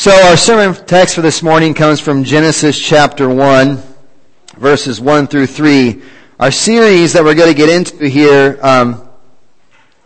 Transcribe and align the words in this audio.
So 0.00 0.10
our 0.12 0.36
sermon 0.38 0.74
text 0.86 1.14
for 1.14 1.20
this 1.20 1.42
morning 1.42 1.74
comes 1.74 2.00
from 2.00 2.24
Genesis 2.24 2.78
chapter 2.78 3.28
1, 3.28 3.82
verses 4.56 4.98
1 4.98 5.26
through 5.26 5.48
3. 5.48 6.00
Our 6.38 6.50
series 6.50 7.12
that 7.12 7.22
we're 7.22 7.34
going 7.34 7.52
to 7.52 7.54
get 7.54 7.68
into 7.68 8.08
here, 8.08 8.58
um, 8.62 9.06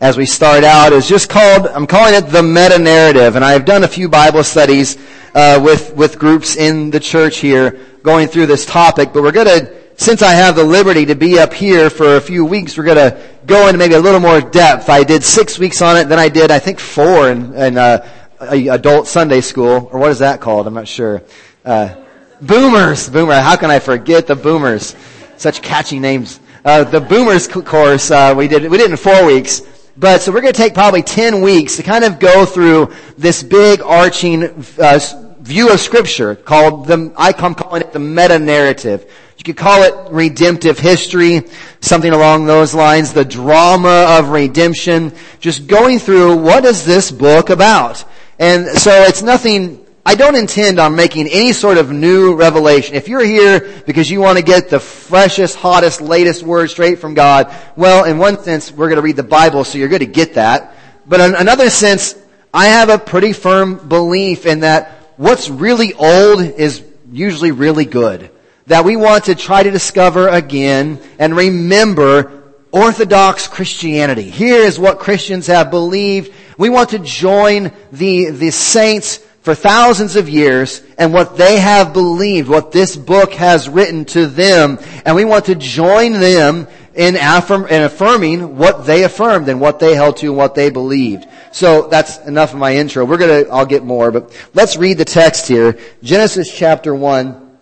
as 0.01 0.17
we 0.17 0.27
start 0.27 0.65
out 0.65 0.93
is 0.93 1.09
just 1.09 1.31
called, 1.31 1.69
I'm 1.69 1.87
calling 1.87 2.15
it 2.15 2.23
the 2.23 2.43
meta-narrative. 2.43 3.37
And 3.37 3.45
I've 3.45 3.65
done 3.65 3.85
a 3.85 3.89
few 3.89 4.09
Bible 4.09 4.43
studies, 4.43 4.99
uh, 5.33 5.61
with, 5.63 5.95
with 5.95 6.19
groups 6.19 6.57
in 6.57 6.91
the 6.91 6.99
church 6.99 7.37
here 7.37 7.79
going 8.03 8.27
through 8.27 8.47
this 8.47 8.67
topic, 8.67 9.11
but 9.13 9.23
we're 9.23 9.31
going 9.31 9.47
to 9.47 9.85
since 9.97 10.23
I 10.23 10.33
have 10.33 10.57
the 10.57 10.65
liberty 10.65 11.07
to 11.07 11.15
be 11.15 11.39
up 11.39 11.55
here 11.55 11.89
for 11.89 12.17
a 12.17 12.21
few 12.21 12.45
weeks, 12.45 12.77
we're 12.77 12.83
going 12.83 12.97
to 12.97 13.23
go 13.47 13.69
into 13.69 13.79
maybe 13.79 13.95
a 13.95 14.01
little 14.01 14.19
more 14.19 14.41
depth. 14.41 14.89
I 14.89 15.05
did 15.05 15.23
six 15.23 15.57
weeks 15.57 15.81
on 15.83 15.97
it, 15.97 16.09
then 16.09 16.19
I 16.19 16.29
did, 16.29 16.51
I 16.51 16.59
think, 16.59 16.81
four 16.81 17.31
in, 17.31 17.55
in 17.55 17.79
uh, 17.79 18.05
adult 18.51 19.07
Sunday 19.07 19.41
school, 19.41 19.89
or 19.93 19.99
what 19.99 20.11
is 20.11 20.19
that 20.21 20.41
called? 20.41 20.67
I'm 20.67 20.75
not 20.75 20.89
sure. 20.89 21.23
Uh, 21.65 21.95
boomers, 22.41 23.09
boomer. 23.09 23.41
How 23.41 23.57
can 23.57 23.71
I 23.71 23.79
forget 23.79 24.27
the 24.27 24.37
boomers? 24.37 24.95
Such 25.37 25.63
catchy 25.63 25.99
names. 25.99 26.41
Uh, 26.65 26.85
the 26.85 27.01
boomers 27.01 27.49
course 27.49 28.11
uh, 28.11 28.35
we 28.37 28.49
did 28.49 28.71
we 28.71 28.79
did 28.79 28.91
in 28.91 28.97
four 28.97 29.27
weeks. 29.27 29.63
But 29.97 30.23
so 30.23 30.33
we're 30.33 30.41
going 30.41 30.53
to 30.53 30.61
take 30.61 30.75
probably 30.75 31.03
ten 31.03 31.41
weeks 31.41 31.77
to 31.77 31.83
kind 31.83 32.05
of 32.05 32.19
go 32.19 32.45
through 32.45 32.93
this 33.17 33.43
big 33.43 33.81
arching 33.81 34.65
uh, 34.79 34.99
view 35.41 35.73
of 35.73 35.79
Scripture 35.79 36.35
called 36.35 36.87
the 36.87 37.13
I'm 37.17 37.55
calling 37.55 37.83
it 37.83 37.93
the 37.93 37.99
meta 37.99 38.39
narrative. 38.39 39.11
You 39.37 39.45
could 39.45 39.57
call 39.57 39.83
it 39.83 40.11
redemptive 40.11 40.79
history, 40.79 41.43
something 41.81 42.13
along 42.13 42.47
those 42.47 42.75
lines, 42.75 43.13
the 43.13 43.25
drama 43.25 44.17
of 44.19 44.31
redemption, 44.31 45.13
just 45.39 45.67
going 45.67 45.99
through 45.99 46.37
what 46.37 46.65
is 46.65 46.87
this 46.87 47.11
book 47.11 47.51
about? 47.51 48.05
And 48.45 48.67
so 48.79 48.91
it's 49.05 49.23
nothing, 49.23 49.87
I 50.05 50.17
don't 50.17 50.35
intend 50.35 50.79
on 50.79 50.95
making 50.95 51.29
any 51.29 51.55
sort 51.55 51.79
of 51.79 51.91
new 51.91 52.35
revelation. 52.35 52.95
If 52.95 53.09
you're 53.09 53.25
here 53.25 53.83
because 53.87 54.11
you 54.11 54.21
want 54.21 54.37
to 54.37 54.45
get 54.45 54.69
the 54.69 54.79
freshest, 54.79 55.57
hottest, 55.57 56.03
latest 56.03 56.43
word 56.43 56.69
straight 56.69 56.99
from 56.99 57.15
God, 57.15 57.51
well, 57.75 58.05
in 58.05 58.19
one 58.19 58.39
sense, 58.43 58.71
we're 58.71 58.89
going 58.89 58.97
to 58.97 59.03
read 59.03 59.17
the 59.17 59.23
Bible, 59.23 59.65
so 59.65 59.79
you're 59.79 59.89
going 59.89 60.01
to 60.01 60.07
get 60.07 60.35
that. 60.35 60.77
But 61.07 61.21
in 61.21 61.35
another 61.35 61.71
sense, 61.71 62.17
I 62.53 62.67
have 62.67 62.91
a 62.91 62.99
pretty 62.99 63.33
firm 63.33 63.89
belief 63.89 64.45
in 64.45 64.61
that 64.61 64.91
what's 65.17 65.49
really 65.49 65.95
old 65.95 66.43
is 66.43 66.85
usually 67.11 67.51
really 67.51 67.87
good 67.87 68.31
that 68.67 68.85
we 68.85 68.97
want 68.97 69.25
to 69.25 69.35
try 69.35 69.63
to 69.63 69.71
discover 69.71 70.29
again 70.29 71.01
and 71.19 71.35
remember 71.35 72.44
Orthodox 72.75 73.47
Christianity. 73.47 74.29
Here 74.29 74.57
is 74.57 74.81
what 74.81 74.99
Christians 74.99 75.47
have 75.47 75.71
believed. 75.71 76.35
We 76.59 76.71
want 76.71 76.91
to 76.91 76.99
join 76.99 77.71
the, 77.93 78.31
the 78.31 78.51
saints 78.51 79.19
for 79.43 79.55
thousands 79.55 80.17
of 80.17 80.29
years 80.29 80.83
and 80.99 81.13
what 81.13 81.37
they 81.37 81.61
have 81.61 81.93
believed, 81.93 82.49
what 82.49 82.73
this 82.73 82.97
book 82.97 83.33
has 83.35 83.69
written 83.69 84.05
to 84.07 84.27
them, 84.27 84.81
and 85.05 85.15
we 85.15 85.25
want 85.25 85.45
to 85.45 85.55
join 85.55 86.15
them 86.15 86.67
in, 86.97 87.15
affirm, 87.15 87.67
in 87.69 87.83
affirming 87.83 88.57
what 88.59 88.87
they 88.87 89.05
affirmed 89.05 89.49
and 89.49 89.61
what 89.61 89.79
they 89.79 89.95
held 89.95 90.17
to 90.17 90.27
and 90.27 90.37
what 90.37 90.57
they 90.57 90.71
believed. 90.71 91.29
So 91.53 91.87
that's 91.87 92.19
enough 92.27 92.55
of 92.55 92.59
my 92.59 92.75
intro. 92.75 93.05
We're 93.05 93.19
gonna, 93.19 93.45
I'll 93.53 93.67
get 93.67 93.85
more, 93.85 94.11
but 94.11 94.37
let's 94.53 94.77
read 94.77 94.99
the 94.99 95.05
text 95.05 95.47
here. 95.47 95.79
Genesis 96.03 96.53
chapter 96.53 96.93
1, 96.93 97.57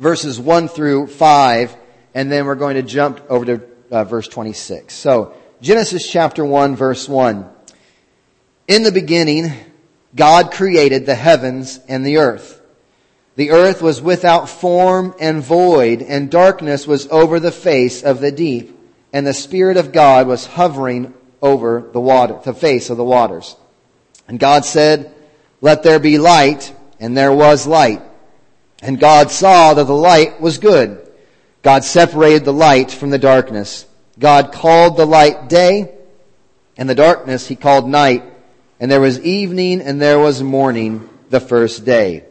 verses 0.00 0.40
1 0.40 0.66
through 0.66 1.06
5, 1.06 1.76
and 2.14 2.32
then 2.32 2.46
we're 2.46 2.56
going 2.56 2.74
to 2.74 2.82
jump 2.82 3.20
over 3.30 3.44
to 3.44 3.75
uh, 3.96 4.04
verse 4.04 4.28
26. 4.28 4.92
So, 4.92 5.34
Genesis 5.62 6.08
chapter 6.10 6.44
1, 6.44 6.76
verse 6.76 7.08
1. 7.08 7.48
In 8.68 8.82
the 8.82 8.92
beginning, 8.92 9.52
God 10.14 10.52
created 10.52 11.06
the 11.06 11.14
heavens 11.14 11.80
and 11.88 12.04
the 12.04 12.18
earth. 12.18 12.60
The 13.36 13.50
earth 13.50 13.80
was 13.80 14.02
without 14.02 14.48
form 14.48 15.14
and 15.18 15.42
void, 15.42 16.02
and 16.02 16.30
darkness 16.30 16.86
was 16.86 17.06
over 17.08 17.40
the 17.40 17.52
face 17.52 18.02
of 18.02 18.20
the 18.20 18.32
deep, 18.32 18.78
and 19.12 19.26
the 19.26 19.34
Spirit 19.34 19.76
of 19.76 19.92
God 19.92 20.26
was 20.26 20.46
hovering 20.46 21.14
over 21.40 21.88
the 21.92 22.00
water, 22.00 22.38
the 22.44 22.54
face 22.54 22.90
of 22.90 22.96
the 22.96 23.04
waters. 23.04 23.56
And 24.28 24.38
God 24.38 24.64
said, 24.64 25.14
let 25.60 25.82
there 25.82 25.98
be 25.98 26.18
light, 26.18 26.74
and 27.00 27.16
there 27.16 27.32
was 27.32 27.66
light. 27.66 28.02
And 28.82 29.00
God 29.00 29.30
saw 29.30 29.72
that 29.74 29.84
the 29.84 29.94
light 29.94 30.40
was 30.40 30.58
good. 30.58 31.05
God 31.66 31.82
separated 31.82 32.44
the 32.44 32.52
light 32.52 32.92
from 32.92 33.10
the 33.10 33.18
darkness. 33.18 33.86
God 34.20 34.52
called 34.52 34.96
the 34.96 35.04
light 35.04 35.48
day, 35.48 35.92
and 36.76 36.88
the 36.88 36.94
darkness 36.94 37.48
he 37.48 37.56
called 37.56 37.88
night. 37.88 38.22
And 38.78 38.88
there 38.88 39.00
was 39.00 39.18
evening 39.18 39.80
and 39.80 40.00
there 40.00 40.20
was 40.20 40.44
morning 40.44 41.08
the 41.28 41.40
first 41.40 41.84
day. 41.84 42.22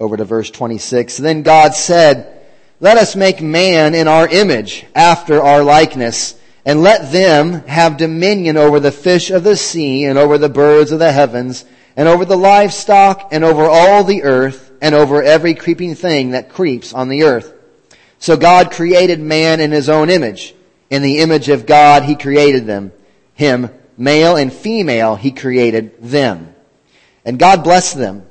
Over 0.00 0.16
to 0.16 0.24
verse 0.24 0.50
26. 0.50 1.18
Then 1.18 1.42
God 1.42 1.74
said, 1.74 2.40
let 2.80 2.96
us 2.96 3.14
make 3.14 3.42
man 3.42 3.94
in 3.94 4.08
our 4.08 4.26
image, 4.26 4.86
after 4.94 5.42
our 5.42 5.62
likeness, 5.62 6.34
and 6.64 6.82
let 6.82 7.12
them 7.12 7.66
have 7.66 7.98
dominion 7.98 8.56
over 8.56 8.80
the 8.80 8.90
fish 8.90 9.28
of 9.28 9.44
the 9.44 9.58
sea, 9.58 10.06
and 10.06 10.18
over 10.18 10.38
the 10.38 10.48
birds 10.48 10.90
of 10.90 11.00
the 11.00 11.12
heavens, 11.12 11.66
and 11.98 12.08
over 12.08 12.24
the 12.24 12.38
livestock, 12.38 13.28
and 13.30 13.44
over 13.44 13.66
all 13.66 14.04
the 14.04 14.22
earth, 14.22 14.72
and 14.80 14.94
over 14.94 15.22
every 15.22 15.52
creeping 15.52 15.94
thing 15.94 16.30
that 16.30 16.48
creeps 16.48 16.94
on 16.94 17.10
the 17.10 17.24
earth. 17.24 17.52
So 18.20 18.36
God 18.36 18.70
created 18.70 19.18
man 19.18 19.60
in 19.60 19.72
his 19.72 19.88
own 19.88 20.10
image. 20.10 20.54
In 20.90 21.02
the 21.02 21.18
image 21.18 21.48
of 21.48 21.66
God, 21.66 22.04
he 22.04 22.14
created 22.14 22.66
them. 22.66 22.92
Him, 23.34 23.70
male 23.96 24.36
and 24.36 24.52
female, 24.52 25.16
he 25.16 25.32
created 25.32 26.00
them. 26.00 26.54
And 27.24 27.38
God 27.38 27.64
blessed 27.64 27.96
them. 27.96 28.26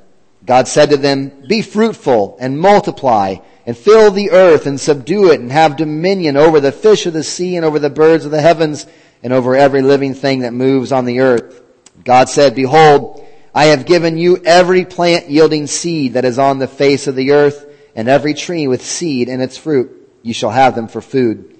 God 0.46 0.68
said 0.68 0.90
to 0.90 0.96
them, 0.96 1.44
be 1.46 1.60
fruitful 1.60 2.38
and 2.40 2.58
multiply 2.58 3.36
and 3.66 3.76
fill 3.76 4.10
the 4.10 4.30
earth 4.30 4.66
and 4.66 4.80
subdue 4.80 5.30
it 5.32 5.40
and 5.40 5.52
have 5.52 5.76
dominion 5.76 6.36
over 6.36 6.60
the 6.60 6.72
fish 6.72 7.06
of 7.06 7.12
the 7.12 7.22
sea 7.22 7.56
and 7.56 7.64
over 7.64 7.78
the 7.78 7.90
birds 7.90 8.24
of 8.24 8.30
the 8.30 8.40
heavens 8.40 8.86
and 9.22 9.32
over 9.32 9.54
every 9.54 9.82
living 9.82 10.14
thing 10.14 10.40
that 10.40 10.52
moves 10.52 10.92
on 10.92 11.04
the 11.04 11.20
earth. 11.20 11.62
God 12.04 12.28
said, 12.28 12.54
behold, 12.54 13.26
I 13.54 13.66
have 13.66 13.86
given 13.86 14.16
you 14.16 14.38
every 14.44 14.84
plant 14.84 15.28
yielding 15.28 15.66
seed 15.66 16.14
that 16.14 16.24
is 16.24 16.38
on 16.38 16.58
the 16.58 16.68
face 16.68 17.06
of 17.06 17.16
the 17.16 17.32
earth, 17.32 17.66
and 17.94 18.08
every 18.08 18.34
tree 18.34 18.66
with 18.66 18.84
seed 18.84 19.28
in 19.28 19.40
its 19.40 19.56
fruit. 19.56 19.96
You 20.22 20.34
shall 20.34 20.50
have 20.50 20.74
them 20.74 20.88
for 20.88 21.00
food. 21.00 21.58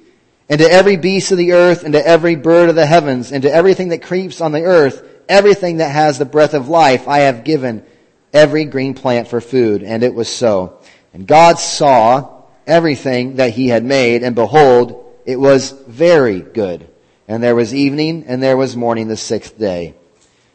And 0.49 0.59
to 0.59 0.71
every 0.71 0.97
beast 0.97 1.31
of 1.33 1.39
the 1.39 1.53
earth, 1.53 1.85
and 1.85 1.93
to 1.95 2.07
every 2.07 2.35
bird 2.35 2.69
of 2.69 2.75
the 2.75 2.87
heavens, 2.87 3.31
and 3.31 3.43
to 3.43 3.53
everything 3.53 3.91
that 3.91 4.03
creeps 4.03 4.41
on 4.41 4.53
the 4.53 4.65
earth, 4.65 5.07
everything 5.29 5.77
that 5.77 5.91
has 5.91 6.19
the 6.19 6.25
breath 6.25 6.55
of 6.55 6.69
life, 6.69 7.07
I 7.07 7.21
have 7.21 7.45
given 7.45 7.85
every 8.33 8.65
green 8.65 8.95
plant 8.95 9.29
for 9.29 9.41
food. 9.41 9.83
And 9.83 10.03
it 10.03 10.15
was 10.15 10.29
so. 10.29 10.81
And 11.15 11.27
God 11.27 11.59
saw 11.59 12.43
everything 12.67 13.37
that 13.37 13.53
he 13.53 13.69
had 13.69 13.85
made, 13.85 14.23
and 14.23 14.35
behold, 14.35 15.17
it 15.25 15.39
was 15.39 15.71
very 15.71 16.41
good. 16.41 16.89
And 17.29 17.43
there 17.43 17.55
was 17.55 17.75
evening, 17.75 18.25
and 18.27 18.43
there 18.43 18.57
was 18.57 18.77
morning 18.77 19.07
the 19.07 19.17
sixth 19.17 19.57
day. 19.57 19.95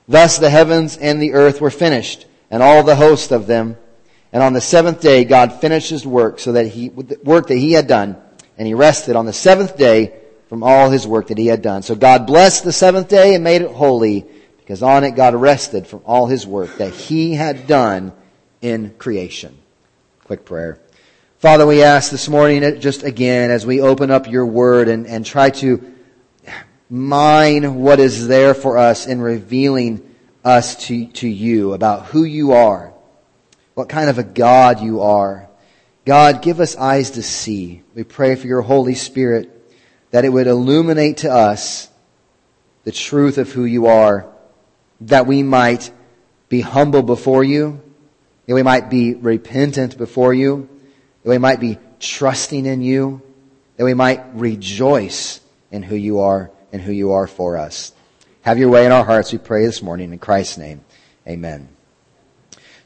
Thus 0.07 0.37
the 0.37 0.49
heavens 0.49 0.97
and 0.97 1.21
the 1.21 1.33
earth 1.33 1.61
were 1.61 1.71
finished, 1.71 2.25
and 2.51 2.61
all 2.61 2.83
the 2.83 2.95
host 2.95 3.31
of 3.31 3.47
them. 3.47 3.77
And 4.33 4.43
on 4.43 4.53
the 4.53 4.61
seventh 4.61 5.01
day, 5.01 5.23
God 5.23 5.61
finished 5.61 5.89
his 5.89 6.05
work 6.05 6.39
so 6.39 6.53
that 6.53 6.67
he, 6.67 6.89
work 6.89 7.47
that 7.47 7.57
he 7.57 7.71
had 7.71 7.87
done, 7.87 8.17
and 8.57 8.67
he 8.67 8.73
rested 8.73 9.15
on 9.15 9.25
the 9.25 9.33
seventh 9.33 9.77
day 9.77 10.13
from 10.49 10.63
all 10.63 10.89
his 10.89 11.07
work 11.07 11.27
that 11.27 11.37
he 11.37 11.47
had 11.47 11.61
done. 11.61 11.81
So 11.81 11.95
God 11.95 12.27
blessed 12.27 12.63
the 12.63 12.73
seventh 12.73 13.07
day 13.07 13.35
and 13.35 13.43
made 13.43 13.61
it 13.61 13.71
holy, 13.71 14.25
because 14.57 14.83
on 14.83 15.03
it 15.03 15.11
God 15.11 15.35
rested 15.35 15.87
from 15.87 16.01
all 16.05 16.27
his 16.27 16.45
work 16.45 16.77
that 16.77 16.93
he 16.93 17.33
had 17.33 17.67
done 17.67 18.11
in 18.61 18.93
creation. 18.97 19.57
Quick 20.25 20.43
prayer. 20.43 20.79
Father, 21.37 21.67
we 21.67 21.83
ask 21.83 22.09
this 22.11 22.27
morning, 22.27 22.63
uh, 22.63 22.71
just 22.71 23.03
again, 23.03 23.51
as 23.51 23.65
we 23.65 23.79
open 23.79 24.09
up 24.09 24.27
your 24.27 24.47
word 24.47 24.87
and, 24.87 25.05
and 25.05 25.23
try 25.23 25.51
to 25.51 25.93
mine 26.89 27.75
what 27.75 27.99
is 27.99 28.27
there 28.27 28.53
for 28.53 28.77
us 28.77 29.05
in 29.05 29.21
revealing 29.21 30.15
us 30.43 30.87
to, 30.87 31.05
to 31.07 31.27
you 31.27 31.73
about 31.73 32.07
who 32.07 32.23
you 32.23 32.53
are, 32.53 32.93
what 33.75 33.89
kind 33.89 34.09
of 34.09 34.17
a 34.17 34.23
God 34.23 34.79
you 34.79 35.01
are. 35.01 35.47
God, 36.05 36.41
give 36.41 36.59
us 36.59 36.75
eyes 36.75 37.11
to 37.11 37.21
see. 37.21 37.83
We 37.93 38.03
pray 38.03 38.35
for 38.35 38.47
your 38.47 38.61
Holy 38.61 38.95
Spirit 38.95 39.51
that 40.11 40.25
it 40.25 40.29
would 40.29 40.47
illuminate 40.47 41.17
to 41.17 41.31
us 41.31 41.89
the 42.85 42.91
truth 42.91 43.37
of 43.37 43.51
who 43.51 43.65
you 43.65 43.87
are, 43.87 44.27
that 45.01 45.27
we 45.27 45.43
might 45.43 45.91
be 46.47 46.61
humble 46.61 47.01
before 47.01 47.43
you, 47.43 47.81
that 48.45 48.53
we 48.53 48.63
might 48.63 48.89
be 48.89 49.13
repentant 49.15 49.97
before 49.97 50.33
you, 50.33 50.69
that 51.23 51.29
we 51.29 51.37
might 51.37 51.59
be 51.59 51.77
trusting 51.99 52.65
in 52.65 52.81
you, 52.81 53.21
that 53.77 53.83
we 53.83 53.93
might 53.93 54.23
rejoice 54.35 55.41
in 55.71 55.83
who 55.83 55.95
you 55.95 56.19
are 56.19 56.51
and 56.71 56.81
who 56.81 56.91
you 56.91 57.13
are 57.13 57.27
for 57.27 57.57
us. 57.57 57.91
Have 58.43 58.59
your 58.59 58.69
way 58.69 58.85
in 58.85 58.91
our 58.91 59.03
hearts, 59.03 59.31
we 59.31 59.39
pray 59.39 59.65
this 59.65 59.81
morning 59.81 60.13
in 60.13 60.19
Christ's 60.19 60.59
name. 60.59 60.85
Amen. 61.27 61.74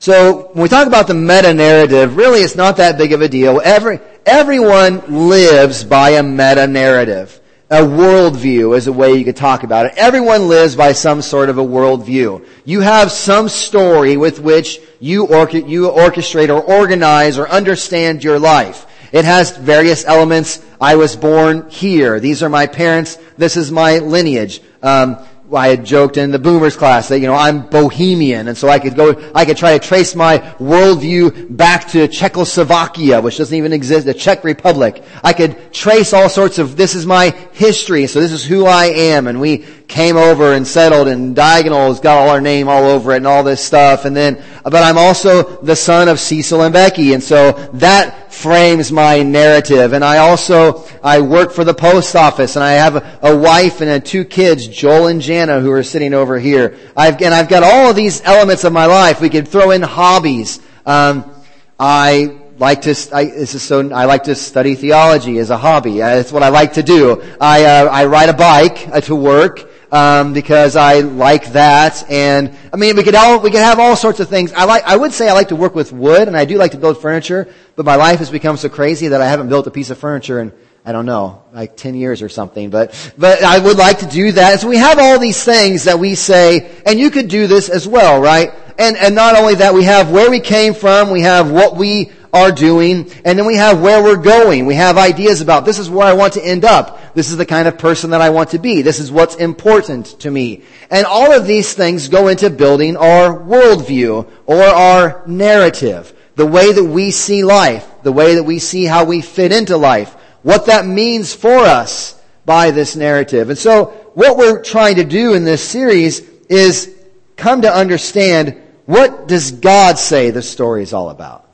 So, 0.02 0.50
when 0.54 0.64
we 0.64 0.70
talk 0.70 0.88
about 0.88 1.08
the 1.08 1.14
meta-narrative, 1.14 2.16
really 2.16 2.40
it's 2.40 2.56
not 2.56 2.78
that 2.78 2.98
big 2.98 3.12
of 3.12 3.22
a 3.22 3.28
deal. 3.28 3.60
Every, 3.62 4.00
everyone 4.26 5.28
lives 5.28 5.84
by 5.84 6.12
a 6.12 6.24
meta-narrative. 6.24 7.42
a 7.70 7.82
worldview 7.82 8.76
is 8.76 8.88
a 8.88 8.94
way 8.94 9.14
you 9.14 9.24
could 9.24 9.36
talk 9.36 9.64
about 9.64 9.86
it. 9.86 9.94
Everyone 9.96 10.48
lives 10.48 10.76
by 10.76 10.94
some 10.94 11.22
sort 11.22 11.50
of 11.50 11.58
a 11.58 11.64
worldview. 11.64 12.46
You 12.66 12.80
have 12.80 13.12
some 13.12 13.48
story 13.50 14.18
with 14.18 14.40
which 14.40 14.80
you, 15.00 15.28
you 15.28 15.90
orchestrate 15.90 16.50
or 16.50 16.62
organize 16.62 17.38
or 17.38 17.48
understand 17.48 18.24
your 18.24 18.40
life. 18.40 18.88
It 19.12 19.26
has 19.26 19.56
various 19.56 20.06
elements. 20.06 20.64
I 20.80 20.96
was 20.96 21.16
born 21.16 21.70
here. 21.70 22.20
These 22.20 22.42
are 22.42 22.50
my 22.50 22.68
parents. 22.68 23.18
This 23.38 23.58
is 23.58 23.72
my 23.72 24.00
lineage. 24.00 24.62
Um, 24.82 25.18
I 25.52 25.70
had 25.70 25.84
joked 25.84 26.18
in 26.18 26.32
the 26.32 26.38
boomers 26.38 26.76
class 26.76 27.08
that, 27.08 27.20
you 27.20 27.28
know, 27.28 27.34
I'm 27.34 27.68
bohemian. 27.68 28.48
And 28.48 28.58
so 28.58 28.70
I 28.70 28.78
could 28.78 28.96
go, 28.96 29.32
I 29.34 29.46
could 29.46 29.58
try 29.58 29.78
to 29.78 29.86
trace 29.86 30.14
my 30.16 30.38
worldview 30.60 31.56
back 31.56 31.88
to 31.90 32.08
Czechoslovakia, 32.08 33.22
which 33.22 33.38
doesn't 33.38 33.56
even 33.56 33.74
exist, 33.74 34.06
the 34.06 34.14
Czech 34.14 34.44
Republic. 34.44 35.04
I 35.24 35.34
could 35.34 35.74
trace 35.74 36.14
all 36.14 36.30
sorts 36.30 36.60
of, 36.60 36.78
this 36.78 36.94
is 36.94 37.06
my 37.06 37.32
history. 37.54 38.06
So 38.08 38.20
this 38.20 38.32
is 38.32 38.46
who 38.46 38.66
I 38.66 38.86
am. 38.86 39.28
And 39.28 39.42
we 39.42 39.66
came 39.88 40.18
over 40.18 40.54
and 40.54 40.68
settled 40.68 41.08
and 41.08 41.36
Diagonal's 41.36 42.00
got 42.00 42.20
all 42.20 42.30
our 42.30 42.42
name 42.42 42.70
all 42.70 42.84
over 42.84 43.14
it 43.14 43.18
and 43.18 43.28
all 43.28 43.44
this 43.44 43.64
stuff. 43.64 44.06
And 44.06 44.16
then, 44.16 44.44
but 44.64 44.76
I'm 44.76 45.00
also 45.00 45.62
the 45.64 45.76
son 45.76 46.08
of 46.10 46.20
Cecil 46.20 46.62
and 46.62 46.72
Becky. 46.72 47.14
And 47.14 47.24
so 47.24 47.54
that 47.74 48.29
frames 48.40 48.90
my 48.90 49.22
narrative. 49.22 49.92
And 49.92 50.04
I 50.04 50.20
also, 50.20 50.86
I 51.04 51.20
work 51.20 51.52
for 51.52 51.66
the 51.66 51.74
post 51.74 52.16
office 52.16 52.56
and 52.56 52.64
I 52.64 52.72
have 52.74 52.96
a, 53.22 53.36
wife 53.36 53.82
and 53.82 53.90
a, 53.90 54.00
two 54.00 54.24
kids, 54.24 54.66
Joel 54.66 55.08
and 55.08 55.22
Jana, 55.22 55.60
who 55.60 55.72
are 55.72 55.84
sitting 55.84 56.14
over 56.14 56.40
here. 56.40 56.78
I've, 56.96 57.22
and 57.22 57.34
I've 57.34 57.50
got 57.50 57.64
all 57.64 57.90
of 57.90 57.98
these 57.98 58.22
elements 58.24 58.64
of 58.64 58.72
my 58.72 58.86
life. 58.86 59.20
We 59.20 59.30
could 59.30 59.48
throw 59.48 59.72
in 59.72 59.82
hobbies. 59.82 60.62
Um, 60.86 61.30
I 61.78 62.40
like 62.58 62.84
to, 62.84 62.96
I, 63.14 63.26
this 63.26 63.56
is 63.56 63.62
so, 63.62 63.92
I 63.92 64.06
like 64.06 64.24
to 64.24 64.36
study 64.36 64.76
theology 64.76 65.38
as 65.40 65.50
a 65.50 65.58
hobby. 65.58 66.00
It's 66.00 66.32
what 66.32 66.42
I 66.44 66.50
like 66.50 66.74
to 66.74 66.84
do. 66.84 67.22
I, 67.42 67.66
uh, 67.66 67.90
I 67.92 68.06
ride 68.06 68.30
a 68.30 68.34
bike 68.34 68.88
uh, 68.88 69.02
to 69.02 69.16
work 69.16 69.69
um, 69.92 70.34
because 70.34 70.76
I 70.76 71.00
like 71.00 71.54
that. 71.54 72.10
And 72.10 72.56
I 72.74 72.78
mean, 72.78 72.96
we 72.96 73.04
could 73.04 73.16
all 73.16 73.40
we 73.40 73.52
could 73.52 73.62
have 73.62 73.80
all 73.80 73.96
sorts 73.96 74.20
of 74.20 74.30
things. 74.30 74.54
I 74.54 74.66
like 74.66 74.84
I 74.84 74.96
would 74.96 75.14
say 75.14 75.30
I 75.30 75.34
like 75.34 75.50
to 75.50 75.56
work 75.56 75.76
with 75.76 75.92
wood, 75.92 76.28
and 76.28 76.38
I 76.38 76.46
do 76.46 76.58
like 76.58 76.72
to 76.72 76.78
build 76.78 77.02
furniture. 77.02 77.48
But 77.76 77.86
my 77.86 77.96
life 77.96 78.20
has 78.20 78.30
become 78.30 78.58
so 78.58 78.70
crazy 78.70 79.10
that 79.10 79.22
I 79.22 79.28
haven't 79.28 79.50
built 79.50 79.68
a 79.68 79.72
piece 79.72 79.90
of 79.90 79.98
furniture 79.98 80.40
in 80.40 80.52
I 80.86 80.92
don't 80.92 81.06
know, 81.06 81.44
like 81.54 81.76
10 81.76 81.94
years 81.96 82.22
or 82.22 82.30
something, 82.30 82.70
but, 82.70 83.14
but 83.18 83.44
I 83.44 83.60
would 83.60 83.78
like 83.78 84.00
to 84.00 84.08
do 84.08 84.32
that. 84.32 84.62
So 84.62 84.70
we 84.70 84.78
have 84.78 84.98
all 84.98 85.20
these 85.20 85.44
things 85.44 85.84
that 85.84 86.00
we 86.00 86.16
say, 86.16 86.82
and 86.86 87.00
you 87.00 87.12
could 87.12 87.28
do 87.28 87.48
this 87.48 87.70
as 87.70 87.88
well, 87.88 88.22
right? 88.22 88.54
And, 88.80 88.96
and 88.96 89.14
not 89.14 89.36
only 89.36 89.56
that, 89.56 89.74
we 89.74 89.84
have 89.84 90.10
where 90.10 90.32
we 90.32 90.40
came 90.40 90.74
from, 90.74 91.12
we 91.12 91.22
have 91.22 91.52
what 91.52 91.76
we 91.76 92.12
are 92.32 92.52
doing, 92.52 93.12
and 93.26 93.38
then 93.38 93.46
we 93.46 93.56
have 93.56 93.82
where 93.82 94.04
we're 94.04 94.16
going. 94.16 94.66
We 94.66 94.76
have 94.76 94.98
ideas 94.98 95.42
about 95.42 95.66
this 95.66 95.80
is 95.80 95.90
where 95.90 96.06
I 96.06 96.14
want 96.14 96.34
to 96.34 96.46
end 96.46 96.64
up. 96.66 97.14
This 97.14 97.32
is 97.32 97.38
the 97.38 97.46
kind 97.46 97.68
of 97.68 97.78
person 97.78 98.12
that 98.12 98.22
I 98.22 98.30
want 98.30 98.52
to 98.52 98.60
be. 98.60 98.82
This 98.82 99.00
is 99.00 99.12
what's 99.12 99.36
important 99.36 100.20
to 100.20 100.30
me. 100.30 100.64
And 100.92 101.06
all 101.06 101.32
of 101.32 101.48
these 101.48 101.74
things 101.74 102.08
go 102.08 102.28
into 102.28 102.50
building 102.50 102.98
our 102.98 103.38
worldview 103.38 104.30
or 104.46 104.62
our 104.62 105.24
narrative. 105.26 106.14
The 106.36 106.46
way 106.46 106.72
that 106.72 106.84
we 106.84 107.12
see 107.12 107.44
life. 107.44 107.88
The 108.04 108.12
way 108.12 108.36
that 108.36 108.44
we 108.44 108.60
see 108.60 108.86
how 108.86 109.06
we 109.06 109.22
fit 109.22 109.52
into 109.52 109.78
life. 109.78 110.14
What 110.44 110.68
that 110.68 110.86
means 110.86 111.34
for 111.34 111.60
us 111.60 112.22
by 112.46 112.72
this 112.72 112.96
narrative. 112.96 113.50
And 113.50 113.58
so 113.58 113.86
what 114.14 114.38
we're 114.38 114.64
trying 114.64 114.96
to 114.96 115.04
do 115.04 115.34
in 115.34 115.44
this 115.44 115.68
series 115.68 116.20
is 116.48 116.96
come 117.36 117.64
to 117.64 117.74
understand 117.74 118.62
what 118.86 119.28
does 119.28 119.52
God 119.52 119.98
say 119.98 120.32
the 120.32 120.42
story 120.42 120.84
is 120.84 120.94
all 120.94 121.10
about? 121.10 121.49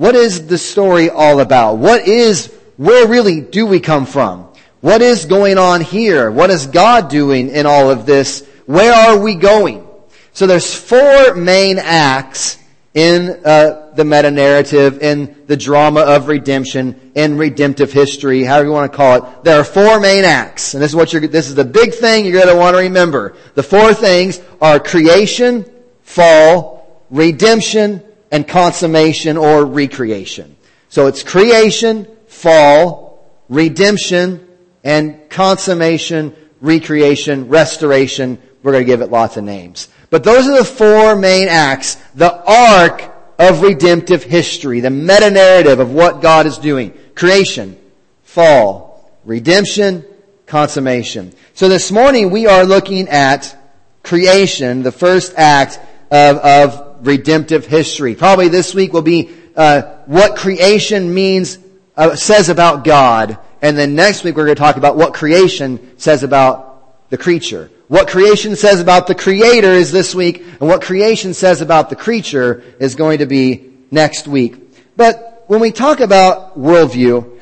What 0.00 0.16
is 0.16 0.46
the 0.46 0.56
story 0.56 1.10
all 1.10 1.40
about? 1.40 1.74
What 1.74 2.08
is, 2.08 2.50
where 2.78 3.06
really 3.06 3.42
do 3.42 3.66
we 3.66 3.80
come 3.80 4.06
from? 4.06 4.48
What 4.80 5.02
is 5.02 5.26
going 5.26 5.58
on 5.58 5.82
here? 5.82 6.30
What 6.30 6.48
is 6.48 6.68
God 6.68 7.10
doing 7.10 7.50
in 7.50 7.66
all 7.66 7.90
of 7.90 8.06
this? 8.06 8.48
Where 8.64 8.94
are 8.94 9.18
we 9.20 9.34
going? 9.34 9.86
So 10.32 10.46
there's 10.46 10.74
four 10.74 11.34
main 11.34 11.78
acts 11.78 12.56
in 12.94 13.42
uh, 13.44 13.92
the 13.94 14.06
meta 14.06 14.30
narrative, 14.30 15.02
in 15.02 15.44
the 15.46 15.56
drama 15.58 16.00
of 16.00 16.28
redemption, 16.28 17.12
in 17.14 17.36
redemptive 17.36 17.92
history, 17.92 18.42
however 18.42 18.68
you 18.68 18.72
want 18.72 18.90
to 18.90 18.96
call 18.96 19.16
it. 19.18 19.44
There 19.44 19.60
are 19.60 19.64
four 19.64 20.00
main 20.00 20.24
acts, 20.24 20.72
and 20.72 20.82
this 20.82 20.92
is 20.92 20.96
what 20.96 21.12
you're. 21.12 21.26
This 21.26 21.50
is 21.50 21.54
the 21.54 21.64
big 21.66 21.92
thing 21.92 22.24
you're 22.24 22.42
going 22.42 22.54
to 22.54 22.58
want 22.58 22.74
to 22.74 22.80
remember. 22.80 23.36
The 23.54 23.62
four 23.62 23.92
things 23.92 24.40
are 24.62 24.80
creation, 24.80 25.70
fall, 26.04 27.04
redemption, 27.10 28.02
and 28.30 28.46
consummation 28.46 29.36
or 29.36 29.64
recreation. 29.64 30.56
So 30.88 31.06
it's 31.06 31.22
creation, 31.22 32.06
fall, 32.26 33.30
redemption, 33.48 34.46
and 34.84 35.28
consummation, 35.30 36.34
recreation, 36.60 37.48
restoration. 37.48 38.40
We're 38.62 38.72
going 38.72 38.84
to 38.84 38.86
give 38.86 39.00
it 39.00 39.10
lots 39.10 39.36
of 39.36 39.44
names. 39.44 39.88
But 40.10 40.24
those 40.24 40.46
are 40.48 40.58
the 40.58 40.64
four 40.64 41.16
main 41.16 41.48
acts, 41.48 41.96
the 42.14 42.34
arc 42.44 43.02
of 43.38 43.62
redemptive 43.62 44.22
history, 44.22 44.80
the 44.80 44.90
meta-narrative 44.90 45.80
of 45.80 45.92
what 45.92 46.20
God 46.20 46.46
is 46.46 46.58
doing. 46.58 46.92
Creation, 47.14 47.78
fall, 48.24 49.10
redemption, 49.24 50.04
consummation. 50.46 51.32
So 51.54 51.68
this 51.68 51.92
morning 51.92 52.30
we 52.30 52.46
are 52.46 52.64
looking 52.64 53.08
at 53.08 53.56
creation, 54.02 54.82
the 54.82 54.92
first 54.92 55.34
act 55.36 55.78
of, 56.10 56.36
of 56.38 56.89
redemptive 57.02 57.66
history. 57.66 58.14
Probably 58.14 58.48
this 58.48 58.74
week 58.74 58.92
will 58.92 59.02
be 59.02 59.30
uh, 59.56 59.82
what 60.06 60.36
creation 60.36 61.12
means, 61.12 61.58
uh, 61.96 62.16
says 62.16 62.48
about 62.48 62.84
God, 62.84 63.38
and 63.62 63.76
then 63.76 63.94
next 63.94 64.24
week 64.24 64.36
we're 64.36 64.44
going 64.44 64.56
to 64.56 64.60
talk 64.60 64.76
about 64.76 64.96
what 64.96 65.14
creation 65.14 65.98
says 65.98 66.22
about 66.22 67.08
the 67.10 67.18
creature. 67.18 67.70
What 67.88 68.08
creation 68.08 68.54
says 68.54 68.80
about 68.80 69.06
the 69.06 69.14
creator 69.14 69.72
is 69.72 69.90
this 69.90 70.14
week, 70.14 70.38
and 70.38 70.60
what 70.60 70.82
creation 70.82 71.34
says 71.34 71.60
about 71.60 71.90
the 71.90 71.96
creature 71.96 72.62
is 72.78 72.94
going 72.94 73.18
to 73.18 73.26
be 73.26 73.72
next 73.90 74.28
week. 74.28 74.56
But 74.96 75.44
when 75.48 75.60
we 75.60 75.72
talk 75.72 76.00
about 76.00 76.58
worldview, 76.58 77.40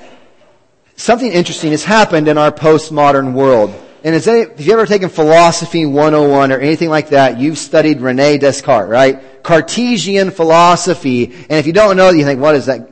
something 0.96 1.30
interesting 1.30 1.72
has 1.72 1.84
happened 1.84 2.28
in 2.28 2.38
our 2.38 2.50
postmodern 2.50 3.34
world. 3.34 3.74
And 4.04 4.14
any, 4.14 4.40
if 4.40 4.60
you've 4.60 4.70
ever 4.70 4.86
taken 4.86 5.08
philosophy 5.08 5.84
101 5.84 6.52
or 6.52 6.58
anything 6.58 6.88
like 6.88 7.10
that, 7.10 7.38
you've 7.38 7.58
studied 7.58 8.00
Rene 8.00 8.38
Descartes, 8.38 8.88
right? 8.88 9.37
Cartesian 9.48 10.30
philosophy. 10.30 11.24
And 11.24 11.52
if 11.52 11.66
you 11.66 11.72
don't 11.72 11.96
know, 11.96 12.10
you 12.10 12.22
think, 12.22 12.38
what 12.38 12.54
is 12.54 12.66
that? 12.66 12.86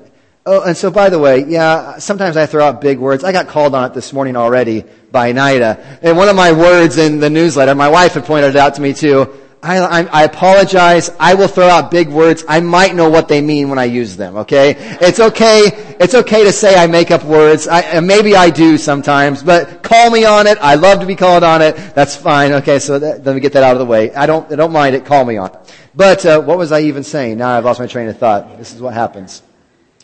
Oh, 0.47 0.63
and 0.63 0.75
so 0.75 0.91
by 0.91 1.11
the 1.11 1.19
way, 1.19 1.45
yeah, 1.45 1.99
sometimes 1.99 2.39
I 2.39 2.47
throw 2.47 2.65
out 2.65 2.81
big 2.81 2.99
words. 2.99 3.25
I 3.25 3.33
got 3.33 3.47
called 3.47 3.75
on 3.75 3.91
it 3.91 3.93
this 3.93 4.11
morning 4.11 4.37
already 4.37 4.83
by 5.13 5.35
Nida. 5.35 5.99
And 6.01 6.17
one 6.17 6.31
of 6.31 6.37
my 6.37 6.53
words 6.53 6.97
in 6.97 7.21
the 7.21 7.29
newsletter, 7.29 7.75
my 7.75 7.91
wife 7.91 8.15
had 8.15 8.25
pointed 8.25 8.51
it 8.51 8.57
out 8.57 8.77
to 8.77 8.81
me 8.81 8.95
too, 8.95 9.31
I, 9.63 9.79
I, 9.79 10.03
I, 10.05 10.25
apologize. 10.25 11.11
I 11.19 11.35
will 11.35 11.49
throw 11.49 11.67
out 11.67 11.91
big 11.91 12.09
words. 12.09 12.45
I 12.49 12.61
might 12.61 12.95
know 12.95 13.09
what 13.09 13.27
they 13.27 13.41
mean 13.41 13.69
when 13.69 13.79
I 13.79 13.85
use 13.85 14.17
them. 14.17 14.37
Okay, 14.37 14.77
it's 15.01 15.19
okay. 15.19 15.97
It's 15.99 16.15
okay 16.15 16.45
to 16.45 16.53
say 16.53 16.77
I 16.77 16.87
make 16.87 17.11
up 17.11 17.25
words. 17.25 17.67
I, 17.67 18.01
maybe 18.01 18.37
I 18.37 18.51
do 18.51 18.79
sometimes, 18.79 19.43
but 19.43 19.83
call 19.83 20.11
me 20.11 20.25
on 20.25 20.47
it. 20.47 20.59
I 20.61 20.75
love 20.75 21.01
to 21.01 21.07
be 21.07 21.17
called 21.17 21.43
on 21.43 21.63
it. 21.63 21.75
That's 21.95 22.15
fine. 22.15 22.53
Okay, 22.53 22.79
so 22.79 22.99
that, 22.99 23.25
let 23.25 23.35
me 23.35 23.41
get 23.41 23.55
that 23.55 23.63
out 23.63 23.73
of 23.73 23.79
the 23.79 23.87
way. 23.87 24.15
I 24.15 24.27
don't. 24.27 24.51
I 24.53 24.57
don't 24.57 24.73
mind 24.73 24.95
it. 24.95 25.05
Call 25.05 25.25
me 25.25 25.37
on 25.37 25.51
it. 25.51 25.75
But 25.95 26.25
uh, 26.27 26.41
what 26.41 26.59
was 26.59 26.71
I 26.71 26.81
even 26.81 27.03
saying? 27.03 27.39
Now 27.39 27.57
I've 27.57 27.65
lost 27.65 27.81
my 27.81 27.87
train 27.87 28.09
of 28.09 28.19
thought. 28.19 28.59
This 28.59 28.75
is 28.75 28.81
what 28.81 28.95
happens. 28.95 29.43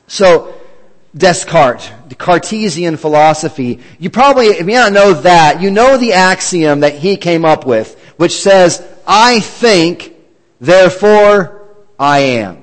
So. 0.07 0.55
Descartes, 1.15 1.91
the 2.09 2.15
Cartesian 2.15 2.97
philosophy. 2.97 3.81
You 3.99 4.09
probably, 4.09 4.47
if 4.47 4.61
you 4.67 4.73
don't 4.73 4.95
know 4.95 5.13
that, 5.13 5.61
you 5.61 5.71
know 5.71 5.99
the 5.99 6.15
axiom 6.15 6.81
that 6.81 6.95
he 6.95 7.19
came 7.19 7.45
up 7.45 7.67
with, 7.67 8.01
which 8.17 8.33
says 8.41 8.83
I 9.07 9.41
think, 9.41 10.15
therefore 10.61 11.69
I 11.99 12.19
am. 12.21 12.63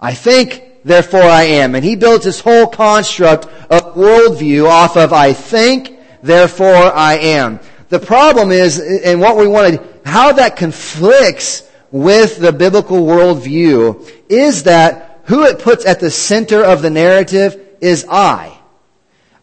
I 0.00 0.14
think, 0.14 0.82
therefore 0.84 1.22
I 1.22 1.44
am. 1.44 1.74
And 1.74 1.84
he 1.84 1.96
builds 1.96 2.24
his 2.24 2.40
whole 2.40 2.66
construct 2.66 3.46
of 3.70 3.94
worldview 3.94 4.68
off 4.68 4.96
of 4.96 5.12
I 5.12 5.32
think, 5.32 5.98
therefore 6.22 6.94
I 6.94 7.14
am. 7.14 7.60
The 7.88 7.98
problem 7.98 8.50
is, 8.50 8.78
and 8.78 9.20
what 9.20 9.36
we 9.36 9.48
want 9.48 9.74
to, 9.74 10.08
how 10.08 10.32
that 10.32 10.56
conflicts 10.56 11.68
with 11.90 12.38
the 12.38 12.52
biblical 12.52 12.98
worldview 12.98 14.10
is 14.28 14.64
that 14.64 15.20
who 15.24 15.44
it 15.44 15.58
puts 15.58 15.86
at 15.86 16.00
the 16.00 16.10
center 16.10 16.62
of 16.62 16.82
the 16.82 16.90
narrative 16.90 17.60
is 17.80 18.06
I. 18.10 18.58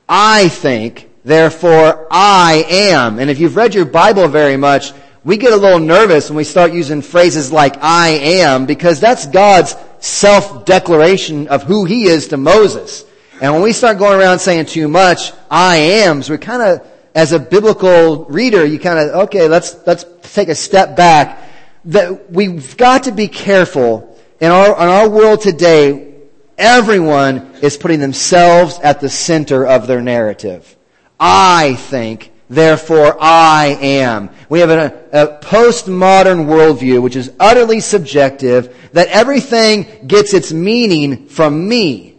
I 0.07 0.49
think, 0.49 1.09
therefore 1.23 2.07
I 2.11 2.65
am. 2.69 3.19
And 3.19 3.29
if 3.29 3.39
you've 3.39 3.55
read 3.55 3.73
your 3.73 3.85
Bible 3.85 4.27
very 4.27 4.57
much, 4.57 4.93
we 5.25 5.37
get 5.37 5.51
a 5.51 5.57
little 5.57 5.79
nervous 5.79 6.29
when 6.29 6.37
we 6.37 6.43
start 6.43 6.71
using 6.71 7.01
phrases 7.01 7.51
like 7.51 7.77
I 7.81 8.09
am 8.09 8.67
because 8.67 8.99
that's 8.99 9.25
God's 9.25 9.75
self-declaration 9.99 11.47
of 11.47 11.63
who 11.63 11.83
He 11.83 12.05
is 12.05 12.27
to 12.27 12.37
Moses. 12.37 13.03
And 13.41 13.51
when 13.51 13.63
we 13.63 13.73
start 13.73 13.97
going 13.97 14.19
around 14.19 14.37
saying 14.37 14.67
too 14.67 14.87
much, 14.87 15.33
I 15.49 15.77
ams, 15.77 16.29
we 16.29 16.37
kind 16.37 16.61
of, 16.61 16.87
as 17.15 17.31
a 17.31 17.39
biblical 17.39 18.25
reader, 18.25 18.63
you 18.63 18.77
kind 18.77 18.99
of, 18.99 19.15
okay, 19.27 19.47
let's, 19.47 19.75
let's 19.87 20.05
take 20.33 20.47
a 20.47 20.55
step 20.55 20.95
back. 20.95 21.41
That 21.85 22.31
we've 22.31 22.77
got 22.77 23.03
to 23.03 23.11
be 23.11 23.27
careful 23.27 24.17
in 24.39 24.51
our, 24.51 24.67
in 24.67 24.87
our 24.89 25.09
world 25.09 25.41
today, 25.41 26.13
everyone 26.55 27.55
is 27.63 27.77
putting 27.77 27.99
themselves 27.99 28.79
at 28.83 28.99
the 28.99 29.09
center 29.09 29.65
of 29.65 29.87
their 29.87 30.01
narrative. 30.01 30.75
I 31.19 31.75
think, 31.75 32.31
therefore 32.49 33.17
I 33.19 33.77
am. 33.81 34.29
We 34.49 34.59
have 34.59 34.69
a, 34.69 34.85
a 35.11 35.27
postmodern 35.43 36.45
worldview 36.45 37.01
which 37.01 37.15
is 37.15 37.31
utterly 37.39 37.79
subjective, 37.79 38.75
that 38.93 39.07
everything 39.09 40.07
gets 40.07 40.33
its 40.33 40.51
meaning 40.53 41.27
from 41.27 41.67
me. 41.67 42.15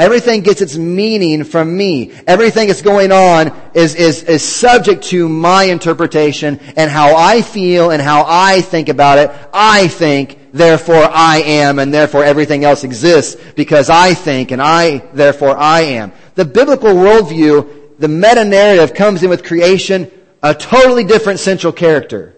Everything 0.00 0.40
gets 0.40 0.62
its 0.62 0.78
meaning 0.78 1.44
from 1.44 1.76
me. 1.76 2.10
Everything 2.26 2.68
that's 2.68 2.80
going 2.80 3.12
on 3.12 3.54
is, 3.74 3.94
is, 3.94 4.22
is 4.22 4.42
subject 4.42 5.02
to 5.04 5.28
my 5.28 5.64
interpretation 5.64 6.58
and 6.74 6.90
how 6.90 7.14
I 7.16 7.42
feel 7.42 7.90
and 7.90 8.00
how 8.00 8.24
I 8.26 8.62
think 8.62 8.88
about 8.88 9.18
it. 9.18 9.30
I 9.52 9.88
think, 9.88 10.52
therefore 10.52 11.06
I 11.12 11.42
am, 11.42 11.78
and 11.78 11.92
therefore 11.92 12.24
everything 12.24 12.64
else 12.64 12.82
exists 12.82 13.38
because 13.54 13.90
I 13.90 14.14
think 14.14 14.52
and 14.52 14.62
I, 14.62 14.98
therefore 15.12 15.54
I 15.58 15.82
am. 15.82 16.12
The 16.34 16.46
biblical 16.46 16.94
worldview, 16.94 17.79
the 18.00 18.08
meta 18.08 18.44
narrative 18.44 18.94
comes 18.94 19.22
in 19.22 19.28
with 19.28 19.44
creation, 19.44 20.10
a 20.42 20.54
totally 20.54 21.04
different 21.04 21.38
central 21.38 21.72
character. 21.72 22.34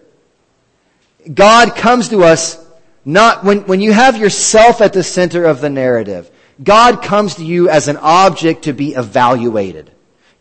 God 1.33 1.75
comes 1.75 2.09
to 2.09 2.23
us 2.23 2.63
not, 3.05 3.45
when, 3.45 3.61
when 3.61 3.79
you 3.79 3.93
have 3.93 4.17
yourself 4.17 4.81
at 4.81 4.91
the 4.91 5.03
center 5.03 5.45
of 5.45 5.61
the 5.61 5.69
narrative, 5.69 6.29
God 6.61 7.01
comes 7.01 7.35
to 7.35 7.45
you 7.45 7.69
as 7.69 7.87
an 7.87 7.95
object 7.97 8.63
to 8.63 8.73
be 8.73 8.93
evaluated. 8.93 9.89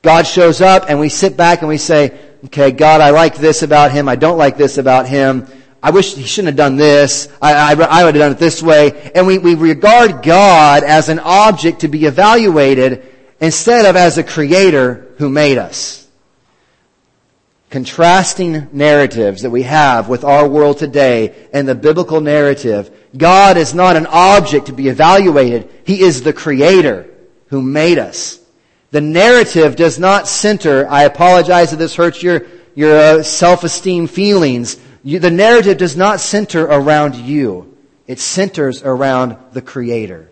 God 0.03 0.27
shows 0.27 0.61
up 0.61 0.87
and 0.89 0.99
we 0.99 1.09
sit 1.09 1.37
back 1.37 1.61
and 1.61 1.69
we 1.69 1.79
say, 1.79 2.19
okay, 2.47 2.73
God, 2.73 3.01
I 3.01 3.11
like 3.11 3.37
this 3.37 3.63
about 3.63 3.93
him. 3.93 4.09
I 4.09 4.17
don't 4.17 4.39
like 4.39 4.57
this 4.57 4.77
about 4.77 5.07
him. 5.07 5.47
I 5.81 5.91
wish 5.91 6.17
he 6.17 6.25
shouldn't 6.25 6.49
have 6.49 6.57
done 6.57 6.77
this. 6.77 7.29
I, 7.41 7.75
I, 7.75 8.01
I 8.01 8.05
would 8.05 8.17
have 8.17 8.23
done 8.23 8.33
it 8.33 8.39
this 8.39 8.61
way. 8.61 9.13
And 9.15 9.25
we, 9.25 9.39
we 9.39 9.55
regard 9.55 10.25
God 10.25 10.83
as 10.83 11.09
an 11.09 11.21
object 11.21 11.81
to 11.81 11.89
be 11.89 12.07
evaluated 12.07 13.07
instead 13.41 13.87
of 13.87 13.97
as 13.97 14.19
a 14.19 14.25
creator 14.25 15.12
who 15.23 15.29
made 15.29 15.57
us 15.57 16.03
contrasting 17.71 18.69
narratives 18.73 19.43
that 19.43 19.51
we 19.51 19.63
have 19.63 20.09
with 20.09 20.25
our 20.25 20.47
world 20.47 20.77
today 20.77 21.49
and 21.55 21.67
the 21.67 21.75
biblical 21.75 22.21
narrative, 22.21 22.91
God 23.17 23.57
is 23.57 23.73
not 23.73 23.97
an 23.97 24.07
object 24.07 24.67
to 24.67 24.73
be 24.73 24.89
evaluated. 24.89 25.71
He 25.87 26.03
is 26.03 26.23
the 26.23 26.35
creator 26.35 27.09
who 27.47 27.63
made 27.63 27.99
us. 27.99 28.39
The 28.91 29.01
narrative 29.01 29.75
does 29.77 29.99
not 29.99 30.29
center, 30.29 30.87
I 30.87 31.05
apologize 31.05 31.73
if 31.73 31.79
this 31.79 31.95
hurts 31.95 32.23
your, 32.23 32.47
your 32.75 32.95
uh, 32.95 33.23
self-esteem 33.23 34.07
feelings. 34.09 34.79
You, 35.03 35.19
the 35.19 35.31
narrative 35.31 35.79
does 35.79 35.97
not 35.97 36.21
center 36.21 36.65
around 36.65 37.15
you. 37.15 37.75
It 38.07 38.19
centers 38.19 38.83
around 38.83 39.37
the 39.53 39.63
creator. 39.63 40.29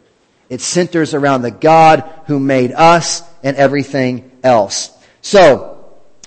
It 0.50 0.60
centers 0.60 1.14
around 1.14 1.40
the 1.40 1.52
God 1.52 2.04
who 2.26 2.38
made 2.38 2.72
us 2.72 3.22
and 3.42 3.56
everything 3.56 4.29
else. 4.42 4.90
So, 5.22 5.70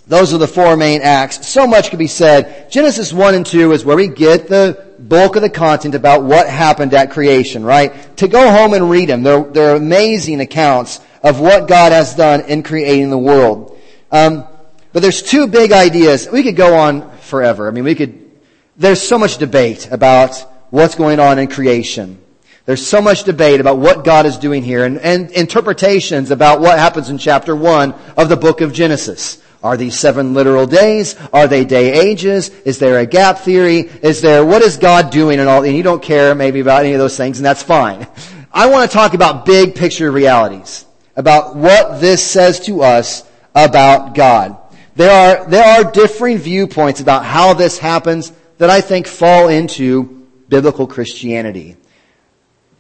those 0.06 0.34
are 0.34 0.38
the 0.38 0.48
four 0.48 0.76
main 0.76 1.02
acts. 1.02 1.48
So 1.48 1.66
much 1.66 1.90
could 1.90 2.00
be 2.00 2.08
said. 2.08 2.70
Genesis 2.70 3.14
1 3.14 3.36
and 3.36 3.46
2 3.46 3.72
is 3.72 3.86
where 3.86 3.96
we 3.96 4.10
get 4.10 4.48
the 4.48 4.94
bulk 5.00 5.38
of 5.38 5.42
the 5.42 5.50
content 5.50 5.96
about 5.96 6.24
what 6.24 6.48
happened 6.48 6.94
at 6.94 7.12
creation, 7.12 7.64
right? 7.64 8.18
To 8.18 8.28
go 8.28 8.52
home 8.52 8.74
and 8.74 8.90
read 8.90 9.08
them. 9.08 9.24
They're, 9.24 9.44
they're 9.44 9.76
amazing 9.76 10.42
accounts 10.42 11.00
of 11.24 11.40
what 11.40 11.70
God 11.70 11.94
has 11.94 12.16
done 12.16 12.42
in 12.42 12.64
creating 12.64 13.10
the 13.12 13.18
world. 13.18 13.80
Um, 14.12 14.46
but 14.92 15.02
there's 15.02 15.24
two 15.24 15.48
big 15.48 15.72
ideas. 15.72 16.28
We 16.30 16.44
could 16.44 16.58
go 16.58 16.78
on 16.78 17.18
forever. 17.20 17.70
I 17.70 17.72
mean, 17.72 17.86
we 17.86 17.96
could, 17.96 18.30
there's 18.76 19.02
so 19.02 19.18
much 19.18 19.38
debate 19.38 19.88
about 19.90 20.36
what's 20.70 20.96
going 20.96 21.20
on 21.20 21.40
in 21.40 21.48
creation. 21.48 22.23
There's 22.66 22.86
so 22.86 23.02
much 23.02 23.26
debate 23.26 23.60
about 23.60 23.78
what 23.78 24.06
God 24.06 24.26
is 24.26 24.38
doing 24.38 24.64
here 24.64 24.86
and, 24.86 24.98
and 25.00 25.30
interpretations 25.32 26.32
about 26.32 26.62
what 26.62 26.80
happens 26.80 27.10
in 27.10 27.18
chapter 27.18 27.54
1 27.56 27.94
of 28.16 28.30
the 28.30 28.38
book 28.38 28.62
of 28.62 28.72
Genesis. 28.72 29.42
Are 29.62 29.76
these 29.76 30.00
seven 30.00 30.34
literal 30.34 30.66
days? 30.66 31.16
Are 31.34 31.48
they 31.48 31.66
day 31.66 31.92
ages? 31.92 32.50
Is 32.66 32.80
there 32.80 33.00
a 33.00 33.06
gap 33.06 33.40
theory? 33.40 33.90
Is 34.02 34.22
there, 34.22 34.46
what 34.46 34.62
is 34.62 34.78
God 34.78 35.10
doing 35.10 35.40
and 35.40 35.50
all, 35.50 35.64
and 35.64 35.76
you 35.76 35.84
don't 35.84 36.02
care 36.02 36.36
maybe 36.36 36.62
about 36.62 36.86
any 36.86 36.94
of 36.94 37.00
those 37.00 37.18
things 37.18 37.38
and 37.38 37.46
that's 37.46 37.64
fine. 37.64 38.08
I 38.54 38.68
want 38.68 38.90
to 38.90 38.94
talk 38.94 39.14
about 39.14 39.46
big 39.46 39.76
picture 39.76 40.10
realities. 40.12 40.86
About 41.18 41.56
what 41.56 42.00
this 42.00 42.24
says 42.24 42.62
to 42.62 42.82
us 42.82 43.24
about 43.54 44.16
God. 44.16 44.58
There 44.96 45.12
are, 45.12 45.50
there 45.50 45.66
are 45.66 45.92
differing 45.92 46.38
viewpoints 46.38 47.02
about 47.02 47.26
how 47.26 47.54
this 47.54 47.78
happens 47.78 48.32
that 48.58 48.70
I 48.70 48.80
think 48.80 49.08
fall 49.08 49.50
into 49.50 50.28
biblical 50.48 50.88
Christianity. 50.88 51.78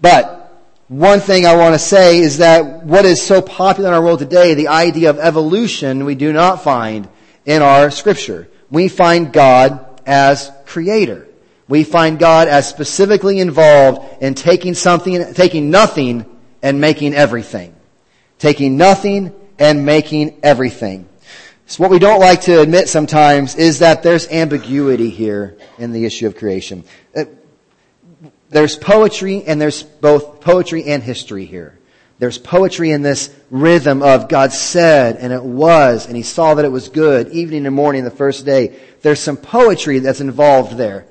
But 0.03 0.53
one 0.89 1.22
thing 1.22 1.45
I 1.45 1.55
want 1.55 1.75
to 1.75 1.79
say 1.79 2.19
is 2.19 2.39
that 2.39 2.83
what 2.83 3.05
is 3.05 3.22
so 3.25 3.41
popular 3.41 3.88
in 3.88 3.95
our 3.95 4.03
world 4.03 4.19
today, 4.19 4.53
the 4.53 4.67
idea 4.67 5.10
of 5.10 5.17
evolution, 5.17 6.03
we 6.03 6.13
do 6.13 6.33
not 6.33 6.62
find 6.62 7.07
in 7.45 7.62
our 7.62 7.89
scripture. 7.89 8.50
We 8.69 8.89
find 8.89 9.31
God 9.31 10.01
as 10.05 10.51
creator. 10.65 11.25
We 11.69 11.86
find 11.86 12.19
God 12.19 12.50
as 12.50 12.67
specifically 12.67 13.39
involved 13.39 14.22
in 14.22 14.33
taking 14.33 14.74
something, 14.74 15.33
taking 15.36 15.69
nothing 15.72 16.25
and 16.62 16.81
making 16.81 17.13
everything. 17.13 17.74
Taking 18.39 18.75
nothing 18.75 19.33
and 19.57 19.86
making 19.86 20.38
everything. 20.43 21.07
So 21.65 21.81
what 21.81 21.91
we 21.91 22.00
don't 22.00 22.19
like 22.19 22.41
to 22.41 22.60
admit 22.60 22.89
sometimes 22.89 23.55
is 23.55 23.79
that 23.79 24.03
there's 24.03 24.27
ambiguity 24.27 25.10
here 25.10 25.57
in 25.77 25.93
the 25.93 26.03
issue 26.03 26.27
of 26.27 26.36
creation. 26.36 26.83
Uh, 27.15 27.24
There's 28.53 28.77
poetry 28.77 29.43
and 29.43 29.60
there's 29.60 29.83
both 29.83 30.41
poetry 30.41 30.86
and 30.86 31.03
history 31.03 31.45
here. 31.45 31.77
There's 32.19 32.38
poetry 32.38 32.91
in 32.91 33.01
this 33.01 33.33
rhythm 33.50 34.01
of 34.01 34.29
God 34.29 34.53
said 34.53 35.17
and 35.17 35.33
it 35.33 35.43
was 35.43 36.07
and 36.07 36.15
he 36.15 36.24
saw 36.24 36.53
that 36.53 36.65
it 36.65 36.72
was 36.72 36.89
good 36.89 37.29
evening 37.29 37.65
and 37.65 37.75
morning 37.75 38.03
the 38.03 38.12
first 38.12 38.45
day. 38.45 38.79
There's 39.01 39.19
some 39.19 39.38
poetry 39.38 40.00
that's 40.00 40.22
involved 40.22 40.77
there 40.77 41.05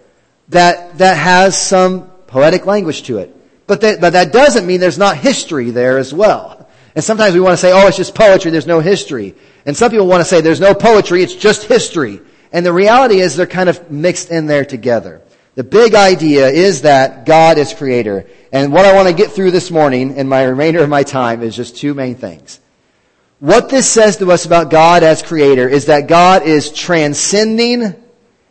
that, 0.48 0.98
that 0.98 1.16
has 1.16 1.60
some 1.60 2.08
poetic 2.26 2.66
language 2.66 3.02
to 3.04 3.18
it. 3.18 3.36
But 3.66 3.80
that, 3.82 4.00
but 4.00 4.10
that 4.10 4.32
doesn't 4.32 4.66
mean 4.66 4.80
there's 4.80 4.98
not 4.98 5.16
history 5.16 5.70
there 5.70 5.98
as 5.98 6.12
well. 6.12 6.68
And 6.94 7.04
sometimes 7.04 7.34
we 7.34 7.40
want 7.40 7.54
to 7.54 7.56
say, 7.56 7.72
oh, 7.72 7.86
it's 7.88 7.96
just 7.96 8.14
poetry, 8.14 8.50
there's 8.50 8.66
no 8.66 8.80
history. 8.80 9.34
And 9.64 9.76
some 9.76 9.90
people 9.90 10.06
want 10.06 10.20
to 10.20 10.24
say 10.24 10.40
there's 10.40 10.60
no 10.60 10.74
poetry, 10.74 11.22
it's 11.22 11.34
just 11.34 11.64
history. 11.64 12.20
And 12.52 12.66
the 12.66 12.72
reality 12.72 13.20
is 13.20 13.34
they're 13.34 13.46
kind 13.46 13.68
of 13.68 13.90
mixed 13.90 14.30
in 14.30 14.46
there 14.46 14.64
together. 14.64 15.22
The 15.54 15.64
big 15.64 15.94
idea 15.94 16.48
is 16.48 16.82
that 16.82 17.26
God 17.26 17.58
is 17.58 17.74
creator. 17.74 18.26
And 18.52 18.72
what 18.72 18.86
I 18.86 18.94
want 18.94 19.08
to 19.08 19.14
get 19.14 19.32
through 19.32 19.50
this 19.50 19.70
morning 19.70 20.16
and 20.16 20.28
my 20.28 20.44
remainder 20.44 20.82
of 20.82 20.88
my 20.88 21.02
time 21.02 21.42
is 21.42 21.54
just 21.54 21.76
two 21.76 21.92
main 21.92 22.14
things. 22.14 22.58
What 23.38 23.68
this 23.68 23.90
says 23.90 24.16
to 24.18 24.30
us 24.30 24.46
about 24.46 24.70
God 24.70 25.02
as 25.02 25.20
creator 25.22 25.68
is 25.68 25.86
that 25.86 26.06
God 26.06 26.42
is 26.44 26.70
transcending 26.70 27.94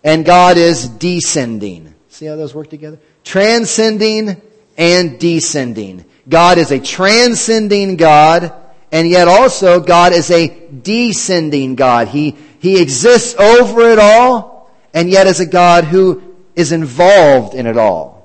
and 0.04 0.26
God 0.26 0.58
is 0.58 0.88
descending. 0.90 1.96
See 2.10 2.26
how 2.26 2.36
those 2.36 2.54
work 2.54 2.70
together? 2.70 3.00
Transcending 3.24 4.40
and 4.78 5.20
descending. 5.20 6.06
God 6.28 6.58
is 6.58 6.72
a 6.72 6.80
transcending 6.80 7.96
God 7.96 8.54
and 8.92 9.10
yet 9.10 9.28
also 9.28 9.80
God 9.80 10.14
is 10.14 10.30
a 10.30 10.50
descending 10.70 11.76
God. 11.76 12.10
He, 12.10 12.38
He 12.60 12.80
exists 12.80 13.34
over 13.40 13.90
it 13.90 13.98
all 13.98 14.70
and 14.94 15.10
yet 15.10 15.26
is 15.26 15.40
a 15.40 15.46
God 15.46 15.86
who 15.86 16.31
is 16.56 16.72
involved 16.72 17.54
in 17.54 17.66
it 17.66 17.78
all. 17.78 18.22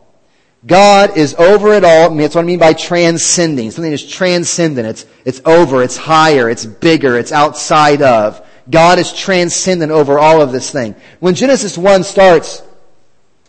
God 0.67 1.17
is 1.17 1.35
over 1.35 1.75
it 1.75 1.85
all. 1.85 2.07
I 2.07 2.09
mean, 2.09 2.19
that's 2.19 2.35
what 2.35 2.43
I 2.43 2.47
mean 2.47 2.59
by 2.59 2.73
transcending. 2.73 3.71
Something 3.71 3.93
is 3.93 4.05
transcendent. 4.05 4.89
It's, 4.89 5.07
it's 5.25 5.41
over, 5.45 5.83
it's 5.83 5.97
higher, 5.97 6.51
it's 6.51 6.67
bigger, 6.67 7.17
it's 7.17 7.31
outside 7.31 8.03
of. 8.03 8.45
God 8.69 8.99
is 8.99 9.13
transcendent 9.13 9.93
over 9.93 10.19
all 10.19 10.43
of 10.43 10.51
this 10.51 10.71
thing. 10.71 10.97
When 11.21 11.35
Genesis 11.35 11.79
1 11.79 12.03
starts, 12.03 12.63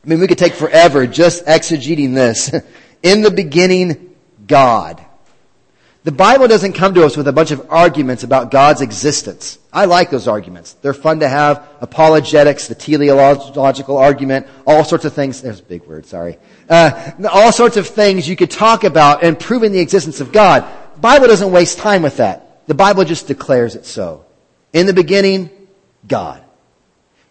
I 0.03 0.07
mean, 0.07 0.19
we 0.19 0.27
could 0.27 0.37
take 0.37 0.53
forever 0.53 1.07
just 1.07 1.45
exegeting 1.45 2.13
this. 2.13 2.53
In 3.03 3.21
the 3.21 3.31
beginning, 3.31 4.15
God. 4.45 5.03
The 6.07 6.13
Bible 6.13 6.47
doesn't 6.47 6.71
come 6.71 6.93
to 6.93 7.05
us 7.05 7.17
with 7.17 7.27
a 7.27 7.33
bunch 7.33 7.51
of 7.51 7.69
arguments 7.69 8.23
about 8.23 8.49
God's 8.49 8.79
existence. 8.79 9.59
I 9.73 9.83
like 9.83 10.09
those 10.09 10.25
arguments. 10.25 10.71
They're 10.81 10.93
fun 10.93 11.19
to 11.19 11.27
have. 11.27 11.67
Apologetics, 11.81 12.69
the 12.69 12.75
teleological 12.75 13.97
argument, 13.97 14.47
all 14.65 14.85
sorts 14.85 15.03
of 15.03 15.11
things. 15.11 15.41
There's 15.41 15.59
a 15.59 15.63
big 15.63 15.83
word, 15.83 16.05
sorry. 16.05 16.37
Uh, 16.69 17.11
all 17.29 17.51
sorts 17.51 17.75
of 17.75 17.87
things 17.87 18.25
you 18.25 18.37
could 18.37 18.49
talk 18.49 18.85
about 18.85 19.21
and 19.21 19.37
proving 19.37 19.73
the 19.73 19.81
existence 19.81 20.21
of 20.21 20.31
God. 20.31 20.63
The 20.93 21.01
Bible 21.01 21.27
doesn't 21.27 21.51
waste 21.51 21.77
time 21.77 22.03
with 22.03 22.15
that. 22.15 22.65
The 22.67 22.73
Bible 22.73 23.03
just 23.03 23.27
declares 23.27 23.75
it 23.75 23.85
so. 23.85 24.23
In 24.71 24.85
the 24.85 24.93
beginning, 24.93 25.49
God. 26.07 26.41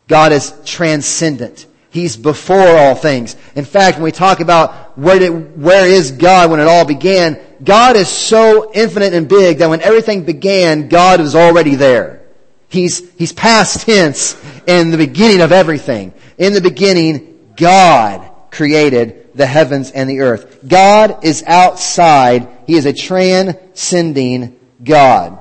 God 0.06 0.32
is 0.32 0.52
transcendent. 0.66 1.64
He's 1.90 2.16
before 2.16 2.76
all 2.76 2.94
things. 2.94 3.36
In 3.54 3.64
fact, 3.64 3.96
when 3.96 4.04
we 4.04 4.12
talk 4.12 4.40
about 4.40 4.98
where, 4.98 5.18
did, 5.18 5.60
where 5.60 5.86
is 5.86 6.12
God 6.12 6.50
when 6.50 6.60
it 6.60 6.66
all 6.66 6.84
began, 6.84 7.40
God 7.62 7.96
is 7.96 8.08
so 8.08 8.70
infinite 8.74 9.14
and 9.14 9.28
big 9.28 9.58
that 9.58 9.70
when 9.70 9.80
everything 9.80 10.24
began, 10.24 10.88
God 10.88 11.20
was 11.20 11.34
already 11.34 11.74
there. 11.74 12.22
He's, 12.68 13.08
he's 13.14 13.32
past 13.32 13.86
tense 13.86 14.36
in 14.66 14.90
the 14.90 14.98
beginning 14.98 15.40
of 15.40 15.52
everything. 15.52 16.12
In 16.36 16.52
the 16.52 16.60
beginning, 16.60 17.52
God 17.56 18.30
created 18.50 19.30
the 19.34 19.46
heavens 19.46 19.90
and 19.90 20.08
the 20.10 20.20
earth. 20.20 20.66
God 20.66 21.24
is 21.24 21.44
outside. 21.46 22.48
He 22.66 22.74
is 22.74 22.86
a 22.86 22.92
transcending 22.92 24.58
God. 24.82 25.38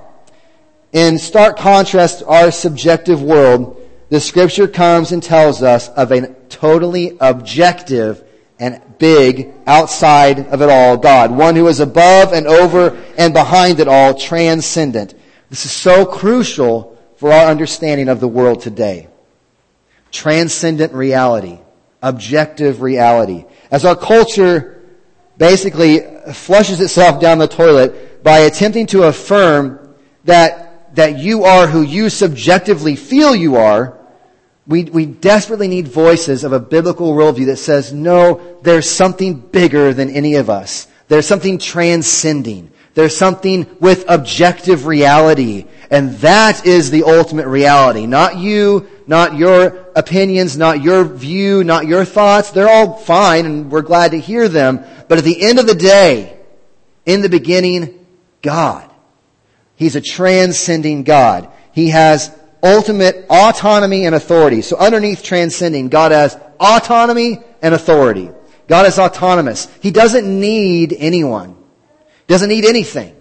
In 0.92 1.18
stark 1.18 1.58
contrast 1.58 2.24
our 2.26 2.52
subjective 2.52 3.22
world, 3.22 3.75
the 4.10 4.20
scripture 4.20 4.68
comes 4.68 5.12
and 5.12 5.22
tells 5.22 5.64
us 5.64 5.90
of 5.90 6.12
a 6.12 6.34
totally 6.50 7.18
objective 7.20 8.24
and 8.60 8.82
big 8.98 9.54
outside 9.68 10.48
of 10.48 10.62
it 10.62 10.70
all 10.70 10.98
God. 10.98 11.32
One 11.32 11.56
who 11.56 11.68
is 11.68 11.80
above 11.80 12.34
and 12.34 12.48
over 12.48 12.96
and 13.18 13.34
behind 13.34 13.80
it 13.80 13.88
all, 13.88 14.14
transcendent. 14.14 15.14
This 15.50 15.66
is 15.66 15.72
so 15.72 16.06
crucial 16.06 16.98
for 17.18 17.32
our 17.32 17.50
understanding 17.50 18.10
of 18.10 18.20
the 18.20 18.28
world 18.28 18.62
today. 18.62 19.08
Transcendent 20.12 20.94
reality. 20.94 21.60
Objective 22.02 22.82
reality. 22.82 23.46
As 23.72 23.84
our 23.84 23.96
culture 23.96 24.84
basically 25.38 26.02
flushes 26.34 26.80
itself 26.80 27.20
down 27.20 27.40
the 27.40 27.48
toilet 27.48 28.24
by 28.24 28.40
attempting 28.40 28.86
to 28.88 29.04
affirm 29.04 29.96
that, 30.24 30.96
that 30.96 31.20
you 31.20 31.44
are 31.44 31.68
who 31.68 31.82
you 31.82 32.10
subjectively 32.10 32.96
feel 32.96 33.36
you 33.36 33.58
are, 33.58 33.95
we, 34.68 34.86
we 34.86 35.06
desperately 35.06 35.68
need 35.68 35.88
voices 35.88 36.44
of 36.44 36.52
a 36.52 36.60
biblical 36.60 37.14
worldview 37.14 37.48
that 37.48 37.58
says, 37.58 37.94
no, 37.94 38.60
there's 38.64 38.90
something 38.90 39.40
bigger 39.40 39.94
than 39.94 40.10
any 40.10 40.36
of 40.36 40.50
us. 40.50 40.88
There's 41.08 41.28
something 41.28 41.60
transcending. 41.60 42.72
There's 42.96 43.16
something 43.16 43.68
with 43.80 44.06
objective 44.08 44.88
reality. 44.88 45.68
And 45.92 46.14
that 46.16 46.66
is 46.66 46.90
the 46.90 47.04
ultimate 47.04 47.48
reality. 47.48 48.08
Not 48.08 48.38
you, 48.38 48.90
not 49.06 49.36
your 49.36 49.86
opinions, 49.96 50.58
not 50.58 50.82
your 50.82 51.04
view, 51.04 51.64
not 51.64 51.86
your 51.86 52.06
thoughts. 52.06 52.50
They're 52.50 52.70
all 52.70 52.98
fine 52.98 53.46
and 53.46 53.72
we're 53.72 53.84
glad 53.84 54.12
to 54.12 54.20
hear 54.20 54.48
them. 54.48 54.84
But 55.08 55.20
at 55.20 55.24
the 55.24 55.44
end 55.44 55.60
of 55.60 55.68
the 55.68 55.76
day, 55.76 56.40
in 57.06 57.22
the 57.22 57.30
beginning, 57.30 58.06
God. 58.42 58.90
He's 59.76 59.96
a 59.96 60.02
transcending 60.02 61.04
God. 61.04 61.50
He 61.72 61.90
has 61.90 62.36
ultimate 62.66 63.28
autonomy 63.30 64.06
and 64.06 64.16
authority. 64.16 64.62
So 64.62 64.76
underneath 64.78 65.24
transcending, 65.24 65.90
God 65.90 66.12
has 66.12 66.38
autonomy 66.60 67.40
and 67.62 67.76
authority. 67.76 68.32
God 68.68 68.88
is 68.88 68.98
autonomous. 68.98 69.68
He 69.82 69.92
doesn't 69.92 70.28
need 70.28 70.94
anyone. 70.98 71.56
Doesn't 72.28 72.50
need 72.50 72.66
anything. 72.66 73.16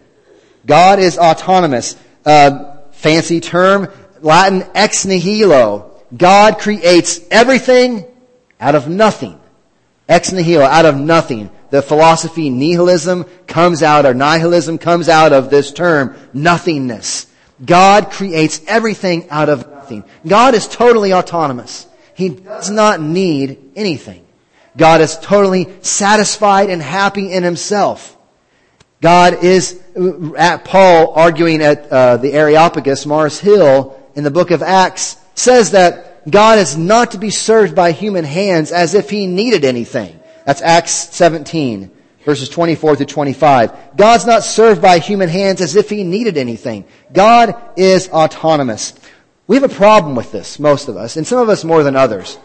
God 0.64 0.98
is 0.98 1.18
autonomous. 1.18 1.96
Uh, 2.24 2.78
fancy 2.92 3.40
term, 3.40 3.88
Latin 4.22 4.66
ex 4.74 5.04
nihilo. 5.04 5.90
God 6.16 6.58
creates 6.58 7.20
everything 7.30 8.06
out 8.58 8.74
of 8.74 8.88
nothing. 8.88 9.38
Ex 10.08 10.32
nihilo, 10.32 10.64
out 10.64 10.86
of 10.86 10.96
nothing. 10.96 11.50
The 11.68 11.82
philosophy 11.82 12.48
nihilism 12.48 13.24
comes 13.46 13.82
out, 13.82 14.06
or 14.06 14.14
nihilism 14.14 14.78
comes 14.78 15.08
out 15.08 15.32
of 15.34 15.50
this 15.50 15.72
term, 15.72 16.16
nothingness. 16.32 17.26
God 17.64 18.10
creates 18.10 18.60
everything 18.66 19.28
out 19.30 19.48
of 19.48 19.70
nothing. 19.70 20.04
God 20.26 20.54
is 20.54 20.66
totally 20.66 21.12
autonomous. 21.12 21.86
He 22.14 22.28
does 22.28 22.70
not 22.70 23.00
need 23.00 23.72
anything. 23.76 24.24
God 24.76 25.00
is 25.00 25.18
totally 25.18 25.68
satisfied 25.82 26.70
and 26.70 26.82
happy 26.82 27.32
in 27.32 27.42
himself. 27.42 28.16
God 29.00 29.44
is, 29.44 29.80
at 30.36 30.64
Paul 30.64 31.12
arguing 31.14 31.62
at 31.62 31.92
uh, 31.92 32.16
the 32.16 32.32
Areopagus, 32.32 33.06
Mars 33.06 33.38
Hill, 33.38 34.00
in 34.14 34.24
the 34.24 34.30
book 34.30 34.50
of 34.50 34.62
Acts, 34.62 35.16
says 35.34 35.72
that 35.72 36.28
God 36.30 36.58
is 36.58 36.76
not 36.76 37.12
to 37.12 37.18
be 37.18 37.30
served 37.30 37.74
by 37.74 37.92
human 37.92 38.24
hands 38.24 38.72
as 38.72 38.94
if 38.94 39.10
he 39.10 39.26
needed 39.26 39.64
anything. 39.64 40.18
That's 40.46 40.62
Acts 40.62 40.92
17 40.92 41.93
verses 42.24 42.48
24 42.48 42.96
through 42.96 43.06
25. 43.06 43.96
God's 43.96 44.26
not 44.26 44.44
served 44.44 44.80
by 44.80 44.98
human 44.98 45.28
hands 45.28 45.60
as 45.60 45.76
if 45.76 45.90
he 45.90 46.02
needed 46.02 46.36
anything. 46.36 46.84
God 47.12 47.54
is 47.76 48.08
autonomous. 48.08 48.94
We 49.46 49.56
have 49.56 49.70
a 49.70 49.74
problem 49.74 50.14
with 50.14 50.32
this, 50.32 50.58
most 50.58 50.88
of 50.88 50.96
us, 50.96 51.16
and 51.16 51.26
some 51.26 51.38
of 51.38 51.48
us 51.48 51.64
more 51.64 51.82
than 51.82 51.96
others. 51.96 52.38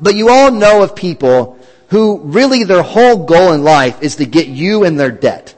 But 0.00 0.14
you 0.14 0.28
all 0.28 0.50
know 0.50 0.82
of 0.82 0.94
people 0.94 1.58
who 1.88 2.20
really 2.24 2.64
their 2.64 2.82
whole 2.82 3.24
goal 3.24 3.52
in 3.52 3.64
life 3.64 4.02
is 4.02 4.16
to 4.16 4.26
get 4.26 4.48
you 4.48 4.84
in 4.84 4.96
their 4.96 5.10
debt 5.10 5.55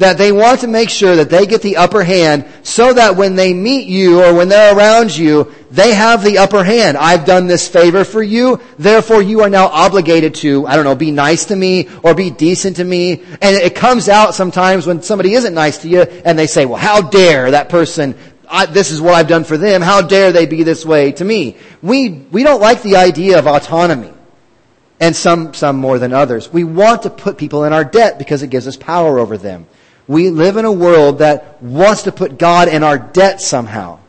that 0.00 0.16
they 0.16 0.32
want 0.32 0.60
to 0.60 0.66
make 0.66 0.88
sure 0.88 1.14
that 1.16 1.28
they 1.28 1.44
get 1.44 1.60
the 1.60 1.76
upper 1.76 2.02
hand 2.02 2.46
so 2.62 2.92
that 2.94 3.16
when 3.16 3.36
they 3.36 3.52
meet 3.52 3.86
you 3.86 4.24
or 4.24 4.32
when 4.32 4.48
they're 4.48 4.74
around 4.74 5.14
you, 5.14 5.54
they 5.70 5.92
have 5.92 6.24
the 6.24 6.38
upper 6.38 6.64
hand. 6.64 6.96
I've 6.96 7.26
done 7.26 7.46
this 7.46 7.68
favor 7.68 8.02
for 8.02 8.22
you, 8.22 8.60
therefore 8.78 9.20
you 9.20 9.42
are 9.42 9.50
now 9.50 9.66
obligated 9.66 10.34
to, 10.36 10.66
I 10.66 10.74
don't 10.74 10.86
know, 10.86 10.94
be 10.94 11.10
nice 11.10 11.44
to 11.46 11.56
me 11.56 11.90
or 12.02 12.14
be 12.14 12.30
decent 12.30 12.76
to 12.76 12.84
me. 12.84 13.22
And 13.42 13.56
it 13.56 13.74
comes 13.74 14.08
out 14.08 14.34
sometimes 14.34 14.86
when 14.86 15.02
somebody 15.02 15.34
isn't 15.34 15.52
nice 15.52 15.78
to 15.82 15.88
you 15.88 16.00
and 16.00 16.38
they 16.38 16.46
say, 16.46 16.64
well, 16.64 16.78
how 16.78 17.02
dare 17.02 17.50
that 17.50 17.68
person 17.68 18.14
I, 18.52 18.66
this 18.66 18.90
is 18.90 19.00
what 19.00 19.14
I've 19.14 19.28
done 19.28 19.44
for 19.44 19.56
them. 19.56 19.80
How 19.80 20.02
dare 20.02 20.32
they 20.32 20.46
be 20.46 20.64
this 20.64 20.84
way 20.84 21.12
to 21.12 21.24
me? 21.24 21.56
We, 21.82 22.08
we 22.08 22.42
don't 22.42 22.60
like 22.60 22.82
the 22.82 22.96
idea 22.96 23.38
of 23.38 23.46
autonomy. 23.46 24.12
And 24.98 25.16
some, 25.16 25.54
some 25.54 25.76
more 25.76 25.98
than 25.98 26.12
others. 26.12 26.52
We 26.52 26.64
want 26.64 27.04
to 27.04 27.10
put 27.10 27.38
people 27.38 27.64
in 27.64 27.72
our 27.72 27.84
debt 27.84 28.18
because 28.18 28.42
it 28.42 28.50
gives 28.50 28.66
us 28.66 28.76
power 28.76 29.18
over 29.18 29.38
them. 29.38 29.66
We 30.10 30.30
live 30.30 30.56
in 30.56 30.64
a 30.64 30.72
world 30.72 31.18
that 31.18 31.62
wants 31.62 32.02
to 32.02 32.10
put 32.10 32.36
God 32.36 32.66
in 32.66 32.82
our 32.82 32.98
debt 32.98 33.40
somehow. 33.40 34.00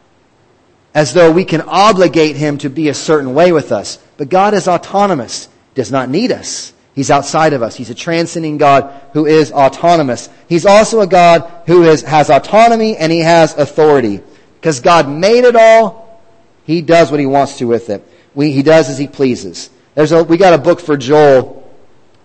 As 0.95 1.13
though 1.13 1.31
we 1.31 1.45
can 1.45 1.61
obligate 1.61 2.35
Him 2.35 2.57
to 2.57 2.71
be 2.71 2.89
a 2.89 2.93
certain 2.95 3.35
way 3.35 3.51
with 3.51 3.71
us. 3.71 3.99
But 4.17 4.27
God 4.27 4.55
is 4.55 4.67
autonomous, 4.67 5.47
does 5.75 5.91
not 5.91 6.09
need 6.09 6.31
us. 6.31 6.73
He's 6.95 7.11
outside 7.11 7.53
of 7.53 7.61
us. 7.61 7.75
He's 7.75 7.91
a 7.91 7.93
transcending 7.93 8.57
God 8.57 8.91
who 9.13 9.27
is 9.27 9.51
autonomous. 9.51 10.27
He's 10.49 10.65
also 10.65 11.01
a 11.01 11.07
God 11.07 11.47
who 11.67 11.83
is, 11.83 12.01
has 12.01 12.31
autonomy 12.31 12.97
and 12.97 13.11
He 13.11 13.19
has 13.19 13.55
authority. 13.55 14.21
Because 14.59 14.79
God 14.79 15.07
made 15.07 15.43
it 15.43 15.55
all, 15.55 16.19
He 16.65 16.81
does 16.81 17.11
what 17.11 17.19
He 17.19 17.27
wants 17.27 17.59
to 17.59 17.65
with 17.65 17.91
it. 17.91 18.03
We, 18.33 18.51
he 18.51 18.63
does 18.63 18.89
as 18.89 18.97
He 18.97 19.05
pleases. 19.05 19.69
There's 19.93 20.13
a, 20.13 20.23
we 20.23 20.37
got 20.37 20.55
a 20.55 20.57
book 20.57 20.79
for 20.79 20.97
Joel 20.97 21.71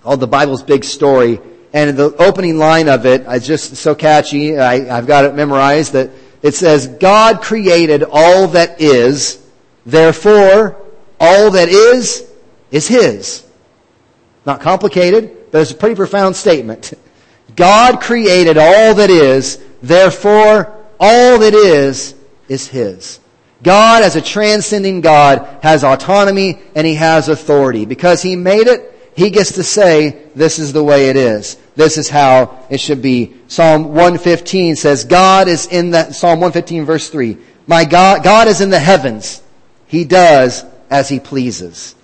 called 0.03 0.21
The 0.21 0.27
Bible's 0.27 0.63
Big 0.63 0.83
Story. 0.83 1.41
And 1.77 1.95
the 1.95 2.17
opening 2.17 2.57
line 2.57 2.89
of 2.89 3.05
it 3.05 3.27
is 3.27 3.47
just 3.47 3.77
so 3.77 3.95
catchy. 3.95 4.59
I, 4.59 4.97
I've 4.97 5.07
got 5.07 5.27
it 5.27 5.35
memorized 5.35 5.93
that 5.93 6.09
it 6.41 6.55
says, 6.55 6.87
God 6.87 7.43
created 7.43 8.03
all 8.03 8.49
that 8.49 8.81
is, 8.81 9.47
therefore 9.85 10.83
all 11.21 11.51
that 11.51 11.69
is, 11.69 12.27
is 12.71 12.89
His. 12.89 13.45
Not 14.47 14.63
complicated, 14.63 15.51
but 15.51 15.61
it's 15.61 15.71
a 15.71 15.75
pretty 15.75 15.97
profound 15.97 16.35
statement. 16.35 16.95
God 17.57 18.01
created 18.01 18.57
all 18.57 18.95
that 18.95 19.11
is, 19.11 19.63
therefore 19.83 20.83
all 20.99 21.39
that 21.41 21.53
is, 21.53 22.15
is 22.49 22.67
His. 22.69 23.21
God, 23.63 24.03
as 24.03 24.17
a 24.17 24.23
transcending 24.23 25.03
God, 25.03 25.47
has 25.63 25.85
autonomy 25.85 26.59
and 26.75 26.87
He 26.87 26.95
has 26.95 27.29
authority. 27.29 27.85
Because 27.85 28.23
He 28.23 28.35
made 28.35 28.67
it, 28.67 29.13
He 29.15 29.29
gets 29.29 29.53
to 29.53 29.63
say, 29.63 30.23
this 30.35 30.59
is 30.59 30.73
the 30.73 30.83
way 30.83 31.11
it 31.11 31.17
is. 31.17 31.59
This 31.77 31.99
is 31.99 32.09
how 32.09 32.67
it 32.71 32.81
should 32.81 33.03
be. 33.03 33.35
Psalm 33.49 33.85
115 33.89 34.77
says, 34.77 35.05
God 35.05 35.47
is 35.47 35.67
in 35.67 35.91
the, 35.91 36.11
Psalm 36.11 36.41
115 36.41 36.85
verse 36.85 37.09
3, 37.11 37.37
my 37.67 37.85
God, 37.85 38.25
God 38.25 38.49
is 38.49 38.61
in 38.61 38.71
the 38.71 38.79
heavens. 38.79 39.43
He 39.87 40.05
does 40.05 40.65
as 40.91 41.09
he 41.09 41.21
pleases. 41.21 41.95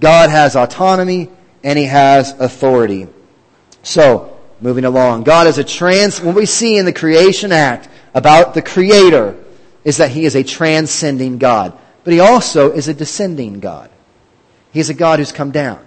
God 0.00 0.30
has 0.30 0.56
autonomy 0.56 1.28
and 1.62 1.78
he 1.78 1.84
has 1.84 2.32
authority. 2.40 3.08
So, 3.82 4.36
moving 4.60 4.84
along. 4.84 5.24
God 5.24 5.46
is 5.46 5.58
a 5.58 5.64
trans, 5.64 6.20
what 6.20 6.34
we 6.34 6.46
see 6.46 6.76
in 6.76 6.84
the 6.84 6.92
creation 6.92 7.52
act 7.52 7.88
about 8.14 8.54
the 8.54 8.62
creator 8.62 9.36
is 9.84 9.98
that 9.98 10.10
he 10.10 10.24
is 10.24 10.34
a 10.34 10.42
transcending 10.42 11.38
God. 11.38 11.76
But 12.04 12.12
he 12.12 12.20
also 12.20 12.72
is 12.72 12.88
a 12.88 12.94
descending 12.94 13.60
God. 13.60 13.90
He's 14.72 14.90
a 14.90 14.94
God 14.94 15.18
who's 15.18 15.32
come 15.32 15.50
down. 15.50 15.84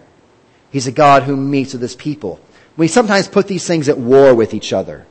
He's 0.72 0.88
a 0.88 0.92
God 0.92 1.24
who 1.24 1.36
meets 1.36 1.74
with 1.74 1.82
his 1.82 1.96
people. 1.96 2.40
We 2.78 2.88
sometimes 2.88 3.28
put 3.28 3.48
these 3.48 3.66
things 3.66 3.90
at 3.90 3.98
war 3.98 4.34
with 4.34 4.54
each 4.54 4.74
other. 4.74 5.06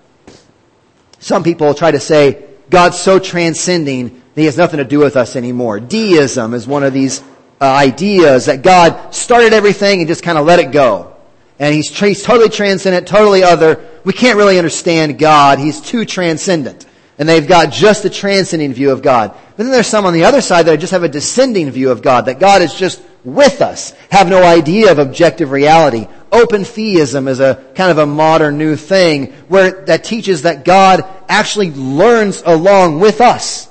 Some 1.18 1.44
people 1.44 1.74
try 1.74 1.90
to 1.90 2.00
say, 2.00 2.46
God's 2.70 2.98
so 2.98 3.18
transcending 3.18 4.08
that 4.08 4.40
he 4.40 4.46
has 4.46 4.56
nothing 4.56 4.78
to 4.78 4.84
do 4.84 5.00
with 5.00 5.16
us 5.16 5.36
anymore. 5.36 5.80
Deism 5.80 6.54
is 6.54 6.66
one 6.66 6.82
of 6.84 6.92
these 6.92 7.20
uh, 7.60 7.64
ideas 7.64 8.46
that 8.46 8.62
God 8.62 9.14
started 9.14 9.52
everything 9.52 10.00
and 10.00 10.08
just 10.08 10.22
kind 10.22 10.38
of 10.38 10.46
let 10.46 10.60
it 10.60 10.72
go. 10.72 11.14
And 11.58 11.74
he's, 11.74 11.96
he's 11.98 12.22
totally 12.22 12.48
transcendent, 12.48 13.06
totally 13.06 13.42
other. 13.42 13.86
We 14.04 14.14
can't 14.14 14.38
really 14.38 14.56
understand 14.56 15.18
God. 15.18 15.58
He's 15.58 15.80
too 15.80 16.06
transcendent. 16.06 16.86
And 17.18 17.28
they've 17.28 17.46
got 17.46 17.70
just 17.70 18.06
a 18.06 18.10
transcending 18.10 18.72
view 18.72 18.92
of 18.92 19.02
God. 19.02 19.36
But 19.56 19.64
then 19.64 19.72
there's 19.72 19.86
some 19.86 20.06
on 20.06 20.14
the 20.14 20.24
other 20.24 20.40
side 20.40 20.64
that 20.66 20.80
just 20.80 20.92
have 20.92 21.02
a 21.02 21.08
descending 21.08 21.70
view 21.70 21.90
of 21.90 22.00
God, 22.00 22.22
that 22.26 22.40
God 22.40 22.62
is 22.62 22.74
just 22.74 23.02
with 23.24 23.60
us, 23.62 23.92
have 24.10 24.28
no 24.28 24.42
idea 24.42 24.90
of 24.90 24.98
objective 24.98 25.50
reality. 25.50 26.06
Open 26.32 26.64
theism 26.64 27.28
is 27.28 27.40
a 27.40 27.62
kind 27.74 27.90
of 27.90 27.98
a 27.98 28.06
modern 28.06 28.56
new 28.56 28.76
thing 28.76 29.32
where 29.48 29.84
that 29.86 30.04
teaches 30.04 30.42
that 30.42 30.64
God 30.64 31.04
actually 31.28 31.70
learns 31.72 32.42
along 32.44 33.00
with 33.00 33.20
us. 33.20 33.68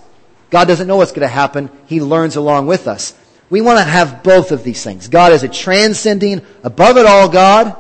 God 0.50 0.68
doesn't 0.68 0.88
know 0.88 0.98
what's 0.98 1.12
going 1.12 1.22
to 1.22 1.28
happen. 1.28 1.70
He 1.86 2.02
learns 2.02 2.36
along 2.36 2.68
with 2.68 2.88
us. 2.88 3.14
We 3.50 3.62
want 3.62 3.80
to 3.80 3.84
have 3.84 4.24
both 4.24 4.52
of 4.52 4.64
these 4.64 4.84
things. 4.84 5.08
God 5.08 5.32
is 5.32 5.44
a 5.44 5.48
transcending, 5.48 6.46
above 6.64 6.98
it 6.98 7.06
all 7.06 7.30
God. 7.30 7.76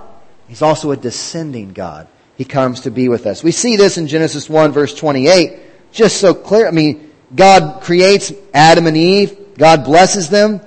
He's 0.47 0.62
also 0.62 0.91
a 0.91 0.97
descending 0.97 1.73
God. 1.73 2.08
He 2.38 2.45
comes 2.45 2.82
to 2.82 2.91
be 2.91 3.10
with 3.10 3.27
us. 3.27 3.43
We 3.43 3.51
see 3.51 3.75
this 3.75 3.97
in 3.97 4.08
Genesis 4.08 4.49
1 4.49 4.71
verse 4.71 4.95
28 4.95 5.60
just 5.91 6.17
so 6.17 6.34
clear. 6.34 6.67
I 6.67 6.71
mean, 6.71 7.12
God 7.36 7.82
creates 7.82 8.32
Adam 8.53 8.88
and 8.88 8.97
Eve. 8.97 9.58
God 9.58 9.84
blesses 9.84 10.29
them. 10.29 10.62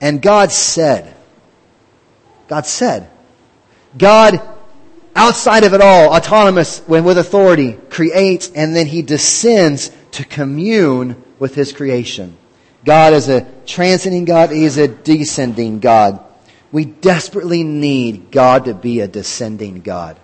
And 0.00 0.20
God 0.20 0.52
said, 0.52 1.14
God 2.48 2.66
said, 2.66 3.08
God, 3.96 4.40
outside 5.14 5.64
of 5.64 5.72
it 5.72 5.80
all, 5.80 6.14
autonomous 6.14 6.86
with 6.86 7.18
authority, 7.18 7.74
creates 7.90 8.50
and 8.54 8.74
then 8.74 8.86
he 8.86 9.02
descends 9.02 9.90
to 10.12 10.24
commune 10.24 11.22
with 11.38 11.54
his 11.54 11.72
creation. 11.72 12.36
God 12.84 13.14
is 13.14 13.28
a 13.28 13.46
transcending 13.66 14.24
God. 14.24 14.50
He 14.50 14.64
is 14.64 14.76
a 14.76 14.88
descending 14.88 15.78
God. 15.78 16.20
We 16.70 16.84
desperately 16.84 17.62
need 17.62 18.30
God 18.30 18.66
to 18.66 18.74
be 18.74 19.00
a 19.00 19.08
descending 19.08 19.80
God. 19.80 20.18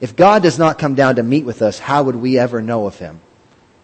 If 0.00 0.14
God 0.14 0.42
does 0.42 0.58
not 0.58 0.78
come 0.78 0.94
down 0.94 1.16
to 1.16 1.22
meet 1.22 1.44
with 1.44 1.62
us, 1.62 1.78
how 1.78 2.04
would 2.04 2.16
we 2.16 2.38
ever 2.38 2.60
know 2.60 2.86
of 2.86 2.98
Him? 2.98 3.20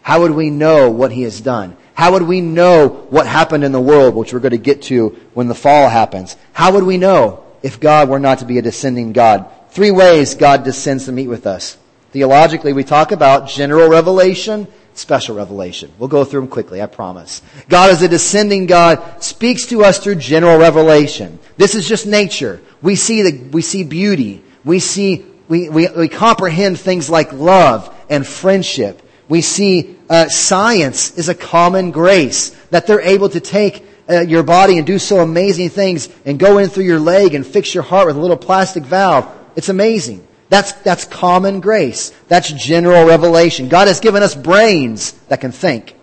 How 0.03 0.21
would 0.21 0.33
we 0.33 0.51
know 0.51 0.91
what 0.91 1.11
He 1.11 1.23
has 1.23 1.41
done? 1.41 1.77
How 1.95 2.13
would 2.13 2.23
we 2.23 2.41
know 2.41 2.89
what 3.11 3.27
happened 3.27 3.65
in 3.65 3.73
the 3.73 3.81
world, 3.81 4.15
which 4.15 4.33
we're 4.33 4.41
going 4.41 4.53
to 4.53 4.59
get 4.59 4.83
to 4.83 5.11
when 5.35 5.49
the 5.49 5.55
fall 5.55 5.89
happens? 5.89 6.37
How 6.53 6.73
would 6.73 6.85
we 6.85 6.97
know 6.97 7.45
if 7.63 7.81
God 7.81 8.09
were 8.09 8.19
not 8.19 8.39
to 8.39 8.45
be 8.45 8.59
a 8.59 8.63
descending 8.63 9.13
God? 9.13 9.47
Three 9.71 9.91
ways 9.91 10.35
God 10.35 10.65
descends 10.65 11.07
to 11.07 11.13
meet 11.13 11.29
with 11.29 11.47
us. 11.47 11.77
Theologically, 12.13 12.73
we 12.73 12.85
talk 12.85 13.13
about 13.13 13.49
general 13.49 13.89
revelation, 13.89 14.67
special 14.95 15.35
revelation. 15.37 15.91
We'll 15.99 16.09
go 16.09 16.25
through 16.25 16.43
them 16.43 16.51
quickly, 16.51 16.83
I 16.83 16.87
promise. 16.87 17.41
God 17.69 17.91
is 17.91 18.03
a 18.03 18.09
descending 18.09 18.67
God, 18.67 19.23
speaks 19.23 19.67
to 19.67 19.85
us 19.85 19.99
through 19.99 20.17
general 20.17 20.59
revelation. 20.59 21.39
This 21.57 21.75
is 21.75 21.89
just 21.89 22.07
nature. 22.07 22.61
We 22.83 22.97
see 22.97 23.23
the, 23.23 23.49
we 23.51 23.63
see 23.63 23.85
beauty. 23.85 24.43
We 24.65 24.79
see, 24.79 25.25
we, 25.49 25.69
we, 25.69 25.89
we 25.89 26.09
comprehend 26.09 26.79
things 26.79 27.09
like 27.09 27.33
love 27.33 27.95
and 28.11 28.27
friendship. 28.27 29.01
We 29.29 29.41
see 29.41 29.97
uh, 30.13 30.29
science 30.29 31.17
is 31.17 31.31
a 31.31 31.35
common 31.35 31.91
grace 31.91 32.51
that 32.69 32.87
they're 32.87 33.01
able 33.01 33.31
to 33.31 33.41
take 33.41 33.83
uh, 34.11 34.21
your 34.21 34.43
body 34.43 34.77
and 34.77 34.87
do 34.87 34.99
so 34.99 35.21
amazing 35.21 35.71
things 35.71 36.07
and 36.27 36.39
go 36.39 36.59
in 36.59 36.69
through 36.69 36.85
your 36.85 37.01
leg 37.01 37.35
and 37.35 37.47
fix 37.47 37.75
your 37.75 37.83
heart 37.83 38.07
with 38.07 38.17
a 38.17 38.21
little 38.21 38.37
plastic 38.37 38.83
valve. 38.83 39.27
It's 39.57 39.71
amazing. 39.71 40.27
That's, 40.51 40.73
that's 40.73 41.07
common 41.07 41.61
grace. 41.61 42.11
That's 42.29 42.53
general 42.53 43.07
revelation. 43.07 43.71
God 43.71 43.89
has 43.89 44.01
given 44.01 44.23
us 44.23 44.35
brains 44.35 45.13
that 45.29 45.41
can 45.41 45.51
think. 45.51 45.97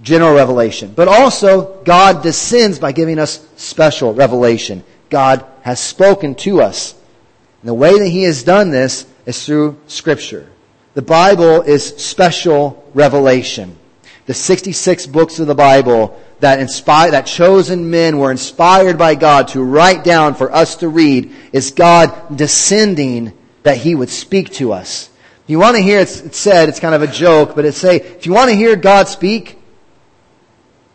General 0.00 0.34
revelation. 0.34 0.94
But 0.96 1.08
also, 1.08 1.82
God 1.82 2.22
descends 2.22 2.78
by 2.78 2.92
giving 2.92 3.18
us 3.18 3.46
special 3.56 4.14
revelation. 4.14 4.84
God 5.10 5.44
has 5.60 5.80
spoken 5.80 6.34
to 6.36 6.62
us. 6.62 6.94
And 7.60 7.68
the 7.68 7.74
way 7.74 7.98
that 7.98 8.08
He 8.08 8.22
has 8.22 8.42
done 8.42 8.70
this 8.70 9.04
is 9.26 9.44
through 9.44 9.78
Scripture. 9.86 10.48
The 10.94 11.02
Bible 11.02 11.62
is 11.62 11.84
special 11.96 12.88
revelation. 12.94 13.76
The 14.26 14.34
66 14.34 15.06
books 15.06 15.38
of 15.40 15.46
the 15.46 15.54
Bible 15.54 16.20
that 16.40 16.60
inspire, 16.60 17.10
that 17.10 17.26
chosen 17.26 17.90
men 17.90 18.18
were 18.18 18.30
inspired 18.30 18.96
by 18.96 19.16
God 19.16 19.48
to 19.48 19.62
write 19.62 20.04
down 20.04 20.34
for 20.34 20.52
us 20.52 20.76
to 20.76 20.88
read 20.88 21.32
is 21.52 21.72
God 21.72 22.36
descending 22.36 23.32
that 23.64 23.78
he 23.78 23.94
would 23.94 24.08
speak 24.08 24.52
to 24.54 24.72
us. 24.72 25.10
If 25.44 25.50
you 25.50 25.58
want 25.58 25.76
to 25.76 25.82
hear, 25.82 25.98
it's, 25.98 26.20
it's 26.20 26.38
said, 26.38 26.68
it's 26.68 26.80
kind 26.80 26.94
of 26.94 27.02
a 27.02 27.06
joke, 27.06 27.54
but 27.54 27.64
it's 27.64 27.76
say, 27.76 27.96
if 27.96 28.24
you 28.24 28.32
want 28.32 28.50
to 28.50 28.56
hear 28.56 28.76
God 28.76 29.08
speak, 29.08 29.58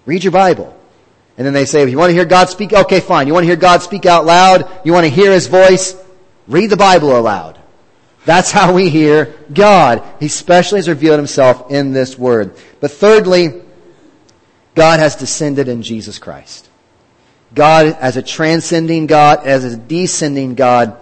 read 0.06 0.24
your 0.24 0.32
Bible. 0.32 0.76
And 1.38 1.46
then 1.46 1.54
they 1.54 1.66
say, 1.66 1.84
if 1.84 1.90
you 1.90 1.98
want 1.98 2.10
to 2.10 2.16
hear 2.16 2.26
God 2.26 2.50
speak, 2.50 2.74
okay, 2.74 3.00
fine. 3.00 3.28
You 3.28 3.34
want 3.34 3.44
to 3.44 3.48
hear 3.48 3.56
God 3.56 3.82
speak 3.82 4.06
out 4.06 4.26
loud? 4.26 4.68
You 4.84 4.94
want 4.94 5.06
to 5.06 5.10
hear 5.10 5.32
His 5.32 5.48
voice? 5.48 5.96
Read 6.48 6.70
the 6.70 6.78
Bible 6.78 7.18
aloud. 7.18 7.59
That's 8.26 8.52
how 8.52 8.74
we 8.74 8.90
hear 8.90 9.34
God. 9.54 10.04
He 10.20 10.28
specially 10.28 10.80
has 10.80 10.90
revealed 10.90 11.20
Himself 11.20 11.72
in 11.72 11.94
this 11.94 12.18
Word. 12.18 12.56
But 12.80 12.92
thirdly, 12.92 13.62
God 14.76 15.00
has 15.00 15.16
descended 15.16 15.68
in 15.68 15.82
Jesus 15.82 16.20
Christ. 16.20 16.70
God 17.54 17.88
as 18.00 18.18
a 18.18 18.22
transcending 18.22 19.08
God, 19.08 19.46
as 19.46 19.66
a 19.66 19.76
descending 19.76 20.56
God, 20.56 20.98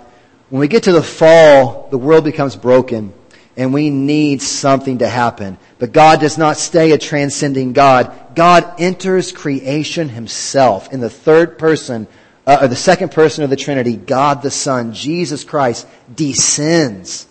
when 0.50 0.62
we 0.62 0.68
get 0.68 0.84
to 0.84 0.94
the 0.94 1.04
fall, 1.04 1.90
the 1.92 1.98
world 1.98 2.24
becomes 2.24 2.56
broken 2.56 3.14
and 3.58 3.74
we 3.74 3.90
need 3.90 4.42
something 4.42 5.00
to 5.00 5.08
happen. 5.08 5.58
But 5.80 5.92
God 5.92 6.22
does 6.22 6.38
not 6.38 6.58
stay 6.58 6.92
a 6.92 6.98
transcending 6.98 7.74
God. 7.74 8.36
God 8.36 8.76
enters 8.80 9.32
creation 9.32 10.10
himself 10.10 10.94
in 10.94 11.00
the 11.02 11.10
third 11.10 11.58
person, 11.58 12.08
uh, 12.48 12.60
or 12.62 12.68
the 12.70 12.76
second 12.76 13.12
person 13.12 13.44
of 13.44 13.50
the 13.50 13.58
Trinity, 13.58 13.98
God 13.98 14.42
the 14.42 14.50
Son, 14.50 14.94
Jesus 14.94 15.44
Christ, 15.44 15.86
descends. 16.16 17.28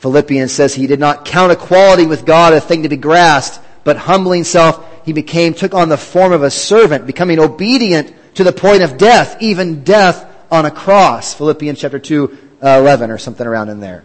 Philippians 0.00 0.52
says 0.52 0.74
he 0.74 0.86
did 0.86 1.00
not 1.00 1.24
count 1.24 1.52
equality 1.52 2.06
with 2.06 2.26
God 2.26 2.52
a 2.52 2.60
thing 2.60 2.82
to 2.82 2.90
be 2.90 2.98
grasped, 2.98 3.64
but 3.82 3.96
humbling 3.96 4.40
himself, 4.40 4.84
he 5.06 5.14
became, 5.14 5.54
took 5.54 5.72
on 5.72 5.88
the 5.88 5.96
form 5.96 6.32
of 6.32 6.42
a 6.42 6.50
servant, 6.50 7.06
becoming 7.06 7.38
obedient 7.38 8.14
to 8.34 8.44
the 8.44 8.52
point 8.52 8.82
of 8.82 8.98
death, 8.98 9.40
even 9.40 9.84
death 9.84 10.26
on 10.50 10.66
a 10.66 10.70
cross. 10.70 11.32
Philippians 11.34 11.80
chapter 11.80 11.98
2, 11.98 12.38
uh, 12.62 12.78
11 12.80 13.10
or 13.10 13.18
something 13.18 13.46
around 13.46 13.70
in 13.70 13.80
there. 13.80 14.04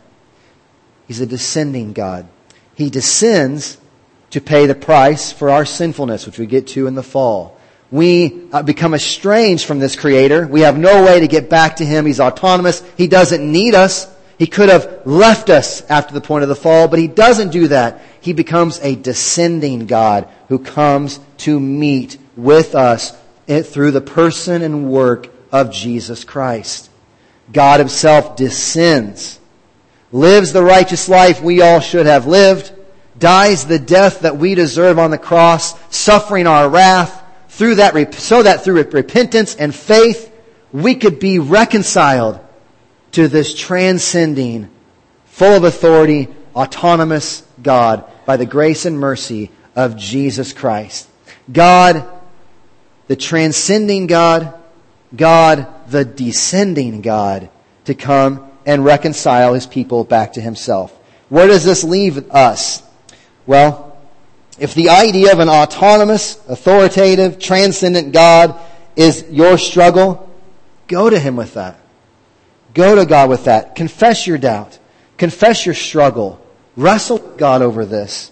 He's 1.08 1.20
a 1.20 1.26
descending 1.26 1.94
God. 1.94 2.28
He 2.74 2.90
descends 2.90 3.78
to 4.30 4.40
pay 4.40 4.66
the 4.66 4.76
price 4.76 5.32
for 5.32 5.50
our 5.50 5.66
sinfulness, 5.66 6.26
which 6.26 6.40
we 6.40 6.46
get 6.46 6.68
to 6.68 6.88
in 6.88 6.96
the 6.96 7.04
fall. 7.04 7.57
We 7.92 8.50
uh, 8.52 8.64
become 8.64 8.94
estranged 8.94 9.66
from 9.66 9.80
this 9.80 9.96
Creator. 9.96 10.48
We 10.48 10.62
have 10.62 10.78
no 10.78 11.04
way 11.04 11.22
to 11.22 11.28
get 11.28 11.50
back 11.50 11.78
to 11.78 11.86
Him. 11.86 12.06
He's 12.06 12.20
autonomous. 12.20 12.84
He 12.98 13.08
doesn't 13.08 13.50
need 13.50 13.76
us. 13.76 14.14
He 14.38 14.46
could 14.48 14.70
have 14.70 15.02
left 15.06 15.50
us 15.50 15.82
after 15.90 16.14
the 16.14 16.22
point 16.22 16.44
of 16.44 16.50
the 16.50 16.56
fall, 16.56 16.88
but 16.88 17.00
He 17.00 17.08
doesn't 17.08 17.52
do 17.52 17.70
that. 17.70 18.02
He 18.22 18.34
becomes 18.34 18.80
a 18.82 18.96
descending 18.96 19.88
God 19.88 20.28
who 20.50 20.60
comes 20.60 21.20
to 21.40 21.60
meet 21.60 22.18
with 22.36 22.76
us 22.76 23.18
through 23.48 23.92
the 23.92 24.02
person 24.02 24.62
and 24.62 24.92
work 24.92 25.30
of 25.52 25.72
Jesus 25.72 26.24
Christ. 26.24 26.90
God 27.52 27.80
himself 27.80 28.36
descends, 28.36 29.40
lives 30.12 30.52
the 30.52 30.64
righteous 30.64 31.08
life 31.08 31.42
we 31.42 31.62
all 31.62 31.80
should 31.80 32.06
have 32.06 32.28
lived, 32.28 32.74
dies 33.18 33.66
the 33.66 33.80
death 33.80 34.22
that 34.22 34.38
we 34.38 34.56
deserve 34.56 35.00
on 35.00 35.12
the 35.12 35.18
cross, 35.18 35.74
suffering 35.90 36.46
our 36.46 36.70
wrath, 36.70 37.24
through 37.58 37.76
that, 37.76 38.14
so 38.14 38.44
that 38.44 38.64
through 38.64 38.84
repentance 38.84 39.56
and 39.56 39.74
faith, 39.74 40.32
we 40.72 40.94
could 40.94 41.20
be 41.20 41.40
reconciled 41.40 42.40
to 43.14 43.28
this 43.28 43.56
transcending, 43.56 44.70
full 45.26 45.56
of 45.56 45.64
authority, 45.64 46.28
autonomous 46.56 47.42
God 47.64 48.06
by 48.28 48.38
the 48.38 48.46
grace 48.46 48.86
and 48.86 49.00
mercy 49.00 49.50
of 49.76 49.98
Jesus 49.98 50.54
Christ. 50.54 51.10
God, 51.52 52.08
the 53.08 53.16
transcending 53.16 54.06
God, 54.06 54.54
God, 55.16 55.68
the 55.90 56.06
descending 56.06 57.02
God, 57.02 57.50
to 57.86 57.96
come 57.96 58.52
and 58.68 58.86
reconcile 58.86 59.56
his 59.56 59.66
people 59.66 60.04
back 60.04 60.34
to 60.34 60.42
himself. 60.42 60.96
Where 61.30 61.48
does 61.48 61.66
this 61.66 61.84
leave 61.84 62.30
us? 62.30 62.84
Well, 63.48 63.87
if 64.60 64.74
the 64.74 64.90
idea 64.90 65.32
of 65.32 65.40
an 65.40 65.50
autonomous, 65.50 66.36
authoritative, 66.48 67.40
transcendent 67.40 68.12
God 68.12 68.60
is 68.96 69.26
your 69.30 69.58
struggle, 69.58 70.30
go 70.88 71.10
to 71.10 71.20
him 71.20 71.36
with 71.36 71.54
that. 71.54 71.80
Go 72.74 72.96
to 72.96 73.06
God 73.06 73.30
with 73.30 73.46
that. 73.46 73.76
Confess 73.76 74.26
your 74.26 74.38
doubt. 74.38 74.80
Confess 75.18 75.66
your 75.66 75.76
struggle. 75.76 76.44
Wrestle 76.76 77.20
with 77.20 77.38
God 77.38 77.62
over 77.62 77.86
this. 77.86 78.32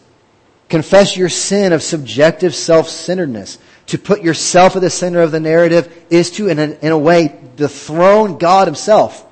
Confess 0.67 1.15
your 1.15 1.29
sin 1.29 1.73
of 1.73 1.83
subjective 1.83 2.55
self-centeredness. 2.55 3.59
To 3.87 3.99
put 3.99 4.23
yourself 4.23 4.75
at 4.75 4.81
the 4.81 4.89
center 4.89 5.21
of 5.21 5.31
the 5.31 5.39
narrative 5.39 5.93
is 6.09 6.31
to, 6.31 6.47
in 6.47 6.57
a, 6.57 6.71
in 6.81 6.91
a 6.91 6.97
way, 6.97 7.39
dethrone 7.55 8.39
God 8.39 8.67
Himself. 8.67 9.23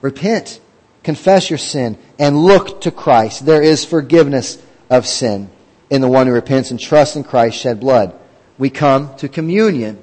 Repent, 0.00 0.60
confess 1.02 1.50
your 1.50 1.58
sin, 1.58 1.98
and 2.16 2.44
look 2.44 2.82
to 2.82 2.92
Christ. 2.92 3.44
There 3.44 3.62
is 3.62 3.84
forgiveness 3.84 4.62
of 4.88 5.04
sin 5.04 5.50
in 5.90 6.00
the 6.00 6.08
one 6.08 6.26
who 6.26 6.32
repents 6.32 6.70
and 6.70 6.80
trusts 6.80 7.16
in 7.16 7.24
Christ 7.24 7.58
shed 7.58 7.80
blood. 7.80 8.14
We 8.58 8.70
come 8.70 9.14
to 9.16 9.28
communion 9.28 10.02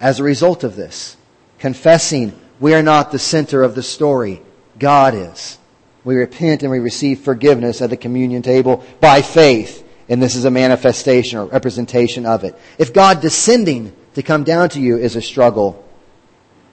as 0.00 0.20
a 0.20 0.24
result 0.24 0.64
of 0.64 0.76
this, 0.76 1.16
confessing 1.58 2.38
we 2.58 2.74
are 2.74 2.82
not 2.82 3.10
the 3.10 3.18
center 3.18 3.62
of 3.62 3.74
the 3.74 3.82
story. 3.82 4.42
God 4.78 5.14
is. 5.14 5.58
We 6.04 6.16
repent 6.16 6.62
and 6.62 6.70
we 6.70 6.78
receive 6.78 7.20
forgiveness 7.20 7.82
at 7.82 7.90
the 7.90 7.96
communion 7.96 8.42
table 8.42 8.84
by 9.00 9.20
faith 9.22 9.84
and 10.10 10.20
this 10.20 10.34
is 10.34 10.44
a 10.44 10.50
manifestation 10.50 11.38
or 11.38 11.46
representation 11.46 12.26
of 12.26 12.42
it. 12.42 12.58
If 12.78 12.92
God 12.92 13.20
descending 13.20 13.94
to 14.14 14.24
come 14.24 14.42
down 14.42 14.68
to 14.70 14.80
you 14.80 14.98
is 14.98 15.14
a 15.14 15.22
struggle, 15.22 15.86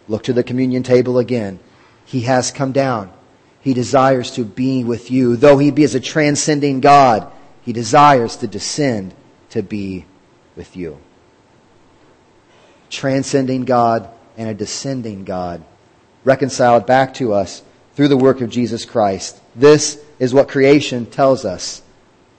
look 0.07 0.23
to 0.23 0.33
the 0.33 0.43
communion 0.43 0.81
table 0.81 1.19
again. 1.19 1.59
He 2.03 2.21
has 2.21 2.51
come 2.51 2.71
down. 2.71 3.13
He 3.61 3.75
desires 3.75 4.31
to 4.31 4.43
be 4.43 4.83
with 4.83 5.11
you. 5.11 5.35
Though 5.35 5.59
he 5.59 5.69
be 5.69 5.83
as 5.83 5.93
a 5.93 5.99
transcending 5.99 6.79
God, 6.79 7.31
he 7.67 7.73
desires 7.73 8.37
to 8.37 8.47
descend 8.47 9.13
to 9.49 9.61
be 9.61 10.05
with 10.55 10.77
you. 10.77 10.97
Transcending 12.89 13.65
God 13.65 14.09
and 14.37 14.47
a 14.47 14.53
descending 14.53 15.25
God 15.25 15.65
reconciled 16.23 16.85
back 16.85 17.15
to 17.15 17.33
us 17.33 17.61
through 17.93 18.07
the 18.07 18.15
work 18.15 18.39
of 18.39 18.49
Jesus 18.49 18.85
Christ. 18.85 19.37
This 19.53 20.01
is 20.17 20.33
what 20.33 20.47
creation 20.47 21.07
tells 21.07 21.43
us 21.43 21.81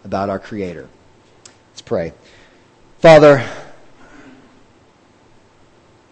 about 0.03 0.31
our 0.31 0.38
Creator. 0.38 0.88
Let's 1.73 1.83
pray. 1.83 2.14
Father, 3.01 3.47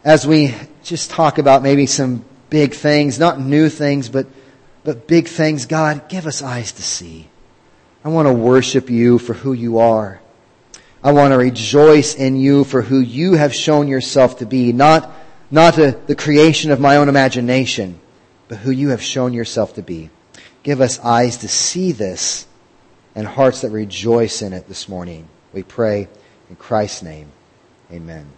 as 0.05 0.27
we 0.27 0.55
just 0.85 1.11
talk 1.11 1.39
about 1.39 1.63
maybe 1.63 1.87
some 1.87 2.23
big 2.51 2.75
things, 2.75 3.19
not 3.19 3.41
new 3.41 3.71
things, 3.71 4.11
but, 4.11 4.27
but 4.85 5.09
big 5.09 5.27
things, 5.27 5.65
God, 5.65 6.11
give 6.11 6.27
us 6.27 6.43
eyes 6.43 6.73
to 6.73 6.83
see. 6.83 7.31
I 8.07 8.09
want 8.09 8.29
to 8.29 8.33
worship 8.33 8.89
you 8.89 9.19
for 9.19 9.35
who 9.35 9.53
you 9.53 9.79
are. 9.79 10.21
I 11.03 11.11
want 11.11 11.33
to 11.33 11.39
rejoice 11.39 12.15
in 12.15 12.37
you 12.37 12.63
for 12.63 12.81
who 12.81 13.01
you 13.01 13.33
have 13.33 13.53
shown 13.53 13.89
yourself 13.89 14.39
to 14.39 14.47
be, 14.47 14.73
not, 14.73 15.13
not 15.51 15.77
a, 15.77 15.99
the 16.07 16.15
creation 16.15 16.71
of 16.71 16.79
my 16.79 16.99
own 16.99 17.09
imagination, 17.09 17.99
but 18.47 18.59
who 18.59 18.71
you 18.71 18.91
have 18.91 19.03
shown 19.03 19.33
yourself 19.33 19.75
to 19.75 19.83
be. 19.83 20.11
Give 20.63 20.81
us 20.81 21.01
eyes 21.01 21.39
to 21.39 21.49
see 21.49 21.91
this 21.91 22.47
and 23.17 23.27
hearts 23.27 23.63
that 23.63 23.71
rejoice 23.71 24.41
in 24.41 24.53
it 24.53 24.69
this 24.69 24.89
morning. 24.89 25.27
We 25.53 25.65
pray 25.65 26.07
in 26.49 26.55
Christ's 26.55 27.03
name. 27.03 27.33
Amen. 27.91 28.31